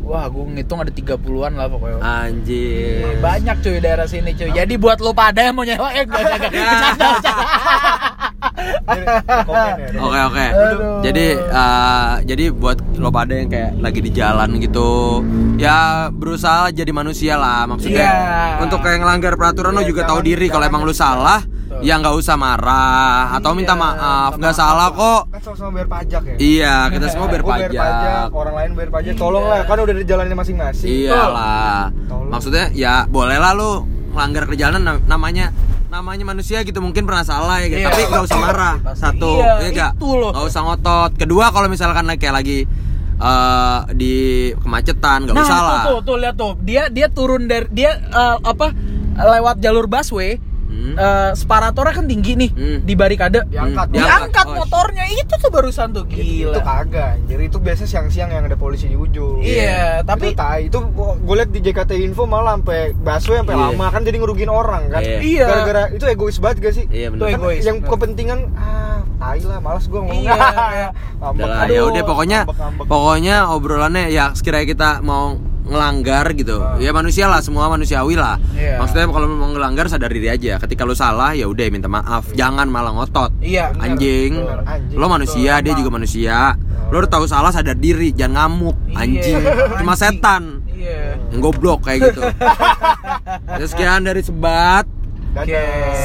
wah 0.09 0.25
gua 0.33 0.45
ngitung 0.49 0.81
ada 0.81 0.89
30-an 0.89 1.53
lah 1.53 1.67
pokoknya 1.69 2.01
anjir 2.01 3.05
banyak 3.21 3.57
cuy 3.61 3.77
daerah 3.77 4.09
sini 4.09 4.33
cuy 4.33 4.49
jadi 4.57 4.75
buat 4.81 4.99
lu 5.05 5.13
pada 5.13 5.45
yang 5.45 5.55
mau 5.55 5.69
nyewa 5.69 5.93
eh 5.93 6.09
bercanda 6.09 7.09
Jadi, 8.89 9.05
komen 9.47 9.77
ya. 9.79 9.89
Oke 10.01 10.19
oke. 10.33 10.47
Jadi 11.05 11.27
eh, 11.37 12.13
jadi 12.25 12.45
buat 12.51 12.79
lo 12.99 13.11
pada 13.13 13.33
yang 13.37 13.49
kayak 13.51 13.73
lagi 13.79 14.01
di 14.03 14.11
jalan 14.11 14.59
gitu, 14.59 15.23
ya 15.61 16.09
berusaha 16.11 16.73
jadi 16.73 16.89
manusia 16.91 17.39
lah 17.39 17.69
maksudnya. 17.69 18.09
Iya. 18.09 18.63
Untuk 18.65 18.81
kayak 18.83 19.05
ngelanggar 19.05 19.35
peraturan 19.37 19.77
lo 19.77 19.83
Iya, 19.85 19.91
juga 19.93 20.03
tahu 20.09 20.21
diri 20.25 20.47
kalau 20.51 20.65
emang 20.67 20.83
lo 20.83 20.95
salah. 20.95 21.43
Ya 21.81 21.95
nggak 21.97 22.15
usah 22.15 22.35
marah 22.35 23.33
atau 23.33 23.51
minta 23.53 23.71
Iya, 23.71 23.81
maaf. 23.81 24.33
Nggak 24.35 24.55
salah 24.55 24.89
kok. 24.91 25.23
Kan 25.29 25.41
sama-sama 25.41 25.71
bayar 25.73 25.89
pajak 25.89 26.23
ya. 26.25 26.35
Iya, 26.37 26.75
kita 26.91 27.07
semua 27.13 27.27
bayar 27.27 27.43
Gua 27.43 27.53
bayar 27.55 27.71
pajak. 27.71 28.27
orang 28.33 28.55
lain 28.55 28.71
bayar 28.75 28.91
pajak. 28.91 29.07
Iya. 29.09 29.19
Tolong 29.19 29.45
lah, 29.45 29.61
kan 29.63 29.77
udah 29.79 29.95
di 29.95 30.05
jalannya 30.05 30.37
masing-masing. 30.37 30.89
Iyalah. 30.89 31.81
Tolong. 32.05 32.31
Maksudnya 32.31 32.65
ya 32.73 32.95
boleh 33.05 33.37
lah 33.37 33.53
lu 33.53 33.71
melanggar 34.09 34.45
nam- 34.49 35.05
namanya 35.05 35.53
namanya 35.89 36.25
manusia 36.27 36.61
gitu 36.63 36.79
mungkin 36.79 37.03
pernah 37.03 37.23
salah 37.23 37.61
ya 37.61 37.67
gitu. 37.67 37.81
Iya. 37.81 37.89
tapi 37.89 38.03
nggak 38.05 38.25
usah 38.25 38.39
marah 38.39 38.75
Pasti. 38.83 39.01
satu 39.01 39.31
Iya, 39.37 39.53
ya 39.65 39.89
loh. 39.97 40.31
nggak 40.31 40.45
usah 40.45 40.61
ngotot 40.63 41.11
kedua 41.17 41.49
kalau 41.49 41.65
misalkan 41.67 42.05
kayak 42.13 42.35
lagi 42.35 42.59
eh, 43.17 43.79
di 43.95 44.15
kemacetan 44.55 45.25
nggak 45.25 45.33
nah 45.33 45.43
usah 45.43 45.59
lah 45.59 45.83
tuh 45.87 45.99
tuh 46.05 46.17
lihat 46.19 46.35
tuh 46.37 46.53
dia 46.61 46.87
dia 46.89 47.09
turun 47.09 47.49
dari 47.49 47.65
dia 47.71 47.97
eh, 47.97 48.37
apa 48.39 48.69
lewat 49.17 49.59
jalur 49.59 49.87
busway 49.87 50.37
Hmm. 50.69 50.95
eh, 50.95 51.31
separatornya 51.33 51.95
kan 51.95 52.05
tinggi 52.05 52.33
nih 52.37 52.51
Hmm. 52.51 52.79
di 52.83 52.93
barikade 52.93 53.41
Diangkat. 53.43 53.87
Hmm, 53.87 53.95
diangkat 53.95 54.47
Oh, 54.47 54.55
motornya 54.59 55.05
itu 55.09 55.33
tuh 55.33 55.49
barusan 55.49 55.91
tuh 55.91 56.05
Itu 56.05 56.21
gila 56.45 56.61
kagak. 56.61 57.25
Jadi 57.25 57.43
itu 57.43 57.59
biasa 57.59 57.83
siang-siang 57.85 58.29
yang 58.29 58.45
ada 58.45 58.55
polisi 58.55 58.85
di 58.85 58.95
ujung. 58.95 59.41
Iya, 59.41 60.01
tapi- 60.03 60.29
itu 60.29 60.37
tai. 60.37 60.69
Itu 60.69 60.85
gue 60.93 61.35
liat 61.35 61.49
di 61.49 61.61
JKT 61.63 61.97
Info 61.99 62.25
malah 62.25 62.55
sampai 62.55 62.93
busway 62.95 63.37
sampai 63.39 63.55
Iya. 63.55 63.65
lama 63.67 63.87
kan 63.89 64.01
jadi 64.03 64.17
ngerugiin 64.19 64.49
orang 64.49 64.83
kan. 64.89 65.01
Iya. 65.01 65.19
Iya. 65.19 65.47
Gara-gara 65.47 65.83
itu 65.91 66.05
egois 66.05 66.37
banget 66.37 66.57
gak 66.61 66.75
sih? 66.75 66.85
iya 66.87 67.09
Tuh 67.09 67.17
benar 67.19 67.33
egois. 67.35 67.63
Yang 67.63 67.77
bener. 67.79 67.91
kepentingan 67.91 68.39
ah 68.55 69.01
tai 69.17 69.41
lah 69.41 69.59
malas 69.59 69.85
gue 69.85 69.97
ngomong 69.97 70.21
Iya, 70.21 70.37
lah, 71.19 71.65
Aduh, 71.65 71.75
ya 71.75 71.83
udah 71.87 72.03
pokoknya 72.05 72.39
ngambek-ngambek. 72.45 72.87
pokoknya 72.87 73.37
obrolannya 73.49 74.05
ya 74.09 74.31
sekiranya 74.31 74.67
kita 74.67 74.91
mau 75.01 75.35
ngelanggar 75.69 76.33
gitu. 76.33 76.65
Ya 76.77 76.91
manusia 76.91 77.29
lah 77.29 77.39
semua 77.39 77.69
manusiawi 77.69 78.17
lah. 78.17 78.41
Iya. 78.51 78.81
maksudnya 78.81 79.05
kalau 79.07 79.29
mau 79.29 79.49
ngelanggar 79.49 79.87
sadar 79.87 80.09
diri 80.09 80.27
aja. 80.27 80.57
Ketika 80.57 80.83
lu 80.83 80.93
salah 80.93 81.33
ya 81.33 81.45
udah 81.45 81.65
minta 81.69 81.87
maaf. 81.87 82.33
Jangan 82.33 82.67
malah 82.67 82.91
ngotot. 82.91 83.37
Iya. 83.39 83.71
Bener, 83.71 83.85
anjing. 83.85 84.33
Bener, 84.35 84.61
anjing. 84.65 84.97
lo 84.97 85.07
manusia 85.07 85.53
Betul, 85.55 85.65
dia 85.65 85.73
juga 85.77 85.91
manusia. 85.93 86.37
Lo 86.89 86.97
udah 86.99 87.11
tahu 87.11 87.25
salah 87.25 87.53
sadar 87.53 87.77
diri. 87.77 88.11
Jangan 88.11 88.49
ngamuk 88.49 88.77
Iya, 88.89 88.97
anjing. 88.99 89.37
Cuma 89.79 89.93
anjing. 89.93 90.03
setan. 90.19 90.43
Iya. 90.69 91.19
yang 91.29 91.41
goblok 91.43 91.85
kayak 91.85 92.11
gitu. 92.11 92.23
Ya, 93.51 93.67
sekian 93.67 94.03
dari 94.03 94.23
sebat. 94.23 94.87
Oke. 95.35 95.61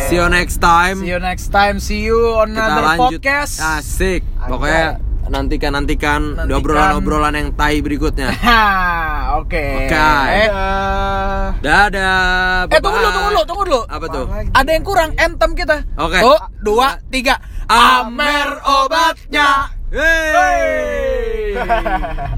see 0.06 0.18
you 0.18 0.28
next 0.28 0.60
time. 0.60 1.00
See 1.00 1.10
you 1.10 1.18
next 1.18 1.48
time. 1.50 1.76
See 1.78 2.02
you 2.02 2.20
on 2.36 2.52
kita 2.52 2.60
another 2.60 2.86
lanjut. 2.86 3.18
podcast. 3.18 3.56
asik. 3.78 4.22
Pokoknya 4.38 5.00
nantikan 5.26 5.72
nantikan 5.74 6.22
Nantikan. 6.36 6.58
obrolan-obrolan 6.60 7.34
yang 7.34 7.50
tai 7.54 7.80
berikutnya 7.80 8.28
oke. 9.40 9.64
Oke. 9.86 9.96
Eh, 9.96 10.50
Dadah. 11.64 12.68
dadah 12.68 12.68
eh, 12.70 12.80
tunggu 12.84 12.98
dulu, 13.00 13.10
tunggu 13.10 13.30
dulu, 13.32 13.42
tunggu 13.46 13.64
dulu. 13.66 13.82
apa 13.88 14.06
tuh? 14.08 14.26
Ada 14.52 14.70
yang 14.70 14.84
kurang 14.84 15.10
anthem 15.16 15.52
kita. 15.56 15.78
Oke. 15.98 16.20
Tuh, 16.22 16.40
dua, 16.62 17.00
tiga. 17.10 17.40
Amer 17.66 18.62
obatnya. 18.62 19.72
Hey. 19.90 21.54